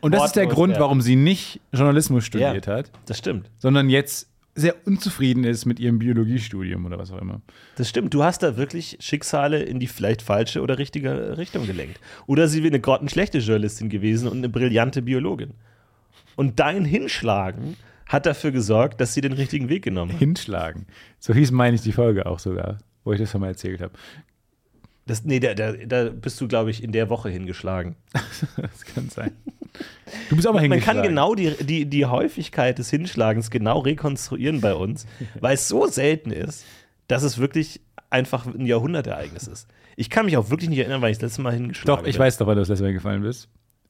[0.00, 0.80] Und das ist der Wortlos, Grund, ja.
[0.80, 2.74] warum sie nicht Journalismus studiert Ja.
[2.78, 3.50] hat, Das stimmt.
[3.58, 7.40] sondern jetzt sehr unzufrieden ist mit ihrem Biologiestudium oder was auch immer.
[7.76, 8.12] Das stimmt.
[8.12, 12.00] Du hast da wirklich Schicksale in die vielleicht falsche oder richtige Richtung gelenkt.
[12.26, 15.54] Oder sie wäre eine grottenschlechte Journalistin gewesen und eine brillante Biologin.
[16.34, 17.76] Und dein Hinschlagen
[18.06, 20.18] hat dafür gesorgt, dass sie den richtigen Weg genommen hat.
[20.18, 20.86] Hinschlagen.
[21.18, 23.92] So hieß, meine ich, die Folge auch sogar, wo ich das schon mal erzählt habe.
[25.06, 27.96] Das, nee, da, da, da bist du, glaube ich, in der Woche hingeschlagen.
[28.56, 29.32] Das kann sein.
[30.30, 31.00] Du bist auch mal Man hingeschlagen.
[31.02, 35.06] kann genau die, die, die Häufigkeit des Hinschlagens genau rekonstruieren bei uns,
[35.40, 36.64] weil es so selten ist,
[37.08, 39.68] dass es wirklich einfach ein Jahrhundertereignis ist.
[39.96, 42.16] Ich kann mich auch wirklich nicht erinnern, weil ich das letzte Mal hingeschlagen Doch, ich
[42.16, 42.24] bin.
[42.24, 43.48] weiß doch, wann du das letzte Mal gefallen bist.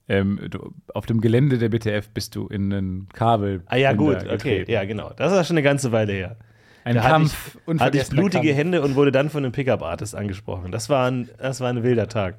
[0.08, 3.62] Ähm, du, auf dem Gelände der BTF bist du in einen Kabel.
[3.66, 4.34] Ah ja, gut, getreten.
[4.34, 5.12] okay, ja, genau.
[5.14, 6.36] Das ist schon eine ganze Weile her.
[6.84, 8.58] Ein Da Kampf, hatte ich, hatte ich blutige Kampf.
[8.58, 10.72] Hände und wurde dann von einem Pickup-Artist angesprochen.
[10.72, 12.36] Das war, ein, das war ein wilder Tag.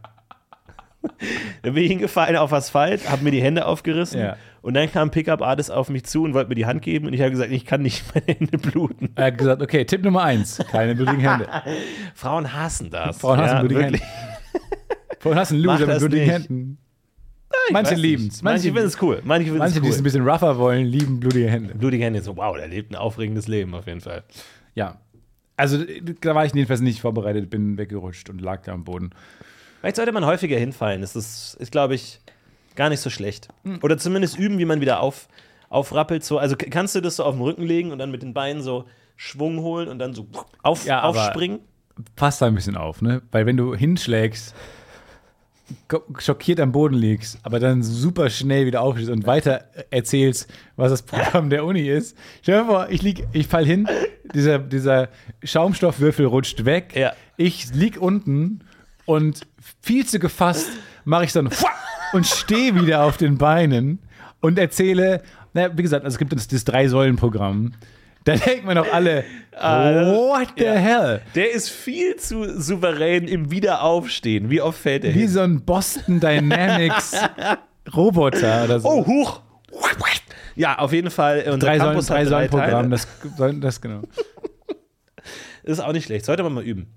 [1.63, 4.37] dann bin ich hingefallen auf Asphalt, habe mir die Hände aufgerissen Ja.
[4.61, 7.13] und dann kam ein Pickup-Artist auf mich zu und wollte mir die Hand geben und
[7.13, 9.09] ich habe gesagt, ich kann nicht meine Hände bluten.
[9.15, 11.47] Er hat gesagt, okay, Tipp Nummer eins, keine blutigen Hände.
[12.15, 13.19] Frauen hassen das.
[13.19, 14.01] Frauen hassen ja, blutige wirklich.
[14.01, 14.59] Hände.
[15.19, 16.33] Frauen hassen Loser mit blutigen nicht.
[16.33, 16.77] Händen.
[17.67, 18.41] Ich Manche lieben es.
[18.43, 19.21] Manche Manche, finden es cool.
[19.23, 20.03] Manche manche es die es ein cool.
[20.03, 21.73] bisschen rougher wollen, lieben blutige Hände.
[21.75, 24.23] Blutige Hände, so wow, der lebt ein aufregendes Leben auf jeden Fall.
[24.75, 24.99] Ja.
[25.57, 25.83] Also
[26.21, 29.09] da war ich jedenfalls nicht vorbereitet, bin weggerutscht und lag da am Boden.
[29.79, 31.01] Vielleicht sollte man häufiger hinfallen.
[31.01, 32.19] Das ist, ist glaube ich,
[32.75, 33.47] gar nicht so schlecht.
[33.63, 33.79] Hm.
[33.81, 35.27] Oder zumindest üben, wie man wieder auf,
[35.69, 36.23] aufrappelt.
[36.23, 36.37] So.
[36.37, 38.85] Also kannst du das so auf den Rücken legen und dann mit den Beinen so
[39.15, 40.27] Schwung holen und dann so
[40.63, 41.59] auf, Ja, aufspringen?
[42.15, 43.21] Passt da ein bisschen auf, ne?
[43.31, 44.55] Weil wenn du hinschlägst,
[46.17, 51.01] schockiert am Boden liegst, aber dann super schnell wieder aufstehst und weiter erzählst, was das
[51.03, 52.17] Programm der Uni ist.
[52.41, 53.87] Stell dir vor, ich lieg, ich fall hin,
[54.33, 55.09] dieser, dieser
[55.43, 57.13] Schaumstoffwürfel rutscht weg, Ja.
[57.37, 58.61] ich lieg unten
[59.05, 59.45] und
[59.81, 60.69] viel zu gefasst
[61.05, 61.49] mache ich dann
[62.13, 63.99] und stehe wieder auf den Beinen
[64.41, 65.21] und erzähle,
[65.53, 67.73] naja, wie gesagt, also es gibt das, das Drei-Säulen-Programm.
[68.25, 70.73] Da denkt man doch alle, what the ja.
[70.73, 71.21] hell?
[71.35, 74.49] Der ist viel zu souverän im Wiederaufstehen.
[74.49, 75.29] Wie oft fällt er Wie hin?
[75.29, 77.15] so ein Boston Dynamics
[77.95, 78.87] Roboter oder so.
[78.87, 79.41] Oh, huch!
[80.55, 81.43] Ja, auf jeden Fall.
[81.45, 83.07] Unser drei Säulen, Campus hat drei Säulen Programm, das,
[83.61, 84.01] das genau.
[85.63, 86.25] Ist auch nicht schlecht.
[86.25, 86.87] Sollte man mal üben.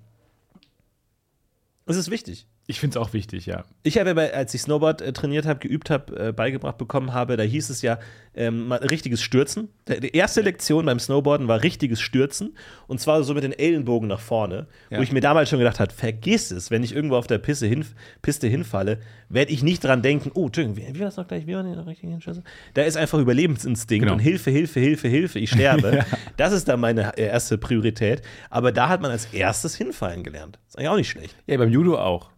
[1.85, 2.45] Es ist wichtig.
[2.65, 3.65] Ich finde es auch wichtig, ja.
[3.83, 7.35] Ich habe ja, als ich Snowboard äh, trainiert habe, geübt habe, äh, beigebracht bekommen habe,
[7.35, 7.99] da hieß es ja
[8.35, 9.67] ähm, richtiges Stürzen.
[9.87, 12.55] Der, die erste Lektion beim Snowboarden war richtiges Stürzen
[12.87, 14.97] und zwar so mit den Ellenbogen nach vorne, Ja.
[14.97, 17.67] wo ich mir damals schon gedacht habe, vergiss es, wenn ich irgendwo auf der Piste,
[17.67, 17.83] hin,
[18.21, 21.45] Piste hinfalle, werde ich nicht dran denken, oh, Entschuldigung, wie, wie war das noch gleich,
[21.45, 22.43] wie war die richtige Hinschüsse?
[22.75, 24.13] Da ist einfach Überlebensinstinkt Genau.
[24.13, 26.05] und Hilfe, Hilfe, Hilfe, Hilfe, ich sterbe.
[26.37, 28.21] Das ist dann meine äh, erste Priorität.
[28.49, 30.59] Aber da hat man als erstes hinfallen gelernt.
[30.69, 31.35] Ist eigentlich auch nicht schlecht.
[31.45, 32.31] Ja, beim Judo auch.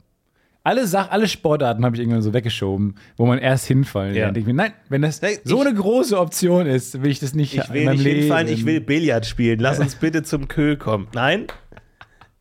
[0.65, 4.35] Alle, Sach alle Sportarten habe ich irgendwann so weggeschoben, wo man erst hinfallen Ja.
[4.35, 7.53] Ich mir, nein, wenn das so ich- eine große Option ist, will ich das nicht
[7.55, 8.19] Ich will in meinem nicht Leben.
[8.21, 9.59] hinfallen, ich will Billard spielen.
[9.59, 11.07] Lass uns bitte zum Kö kommen.
[11.13, 11.45] Nein,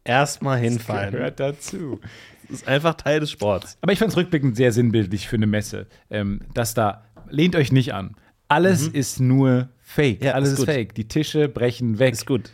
[0.04, 1.12] erstmal hinfallen.
[1.12, 2.00] Gehört dazu.
[2.48, 3.78] Das ist einfach Teil des Sports.
[3.80, 7.72] Aber ich fand es rückblickend sehr sinnbildlich für eine Messe, ähm, dass da, lehnt euch
[7.72, 8.16] nicht an.
[8.48, 10.20] Alles ist nur Fake.
[10.20, 10.26] Mhm.
[10.26, 10.64] Ja, Alles ist ist.
[10.66, 10.94] Fake.
[10.94, 12.12] Die Tische brechen weg.
[12.12, 12.50] Ist gut.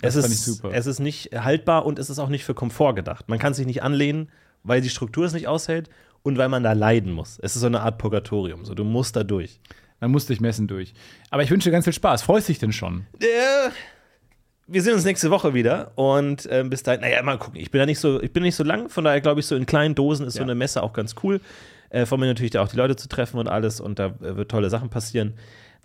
[0.00, 3.28] Das es ist, es ist nicht haltbar und es ist auch nicht für Komfort gedacht.
[3.28, 4.28] Man kann sich nicht anlehnen,
[4.62, 5.88] weil die Struktur es nicht aushält
[6.22, 7.38] und weil man da leiden muss.
[7.42, 8.64] Es ist so eine Art Purgatorium.
[8.64, 9.60] So, du musst da durch.
[10.00, 10.94] Man muss durch Messen durch.
[11.30, 12.22] Aber ich wünsche dir ganz viel Spaß.
[12.22, 13.06] Freust dich denn schon?
[13.20, 13.26] Äh,
[14.66, 17.58] wir sehen uns nächste Woche wieder und äh, bis dahin, naja, mal gucken.
[17.60, 19.56] Ich bin da nicht so, ich bin nicht so lang, von daher glaube ich, so
[19.56, 20.44] in kleinen Dosen ist so Ja.
[20.44, 21.40] eine Messe auch ganz cool.
[21.90, 24.36] Äh, vor mir natürlich da auch die Leute zu treffen und alles und da äh,
[24.36, 25.34] wird tolle Sachen passieren.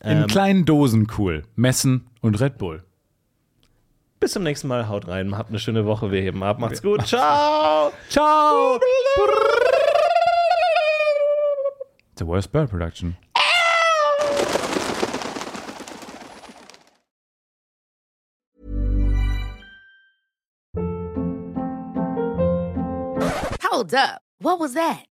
[0.03, 1.43] In Ähm, kleinen Dosen cool.
[1.55, 2.83] Messen und Red Bull.
[4.23, 7.05] Bis zum nächsten Mal, haut rein, habt eine schöne Woche, wir heben ab, macht's gut,
[7.05, 7.91] ciao!
[8.07, 8.79] Ciao!
[12.15, 13.17] The worst bird production.
[23.61, 24.21] Hold up.
[24.39, 25.12] What was that?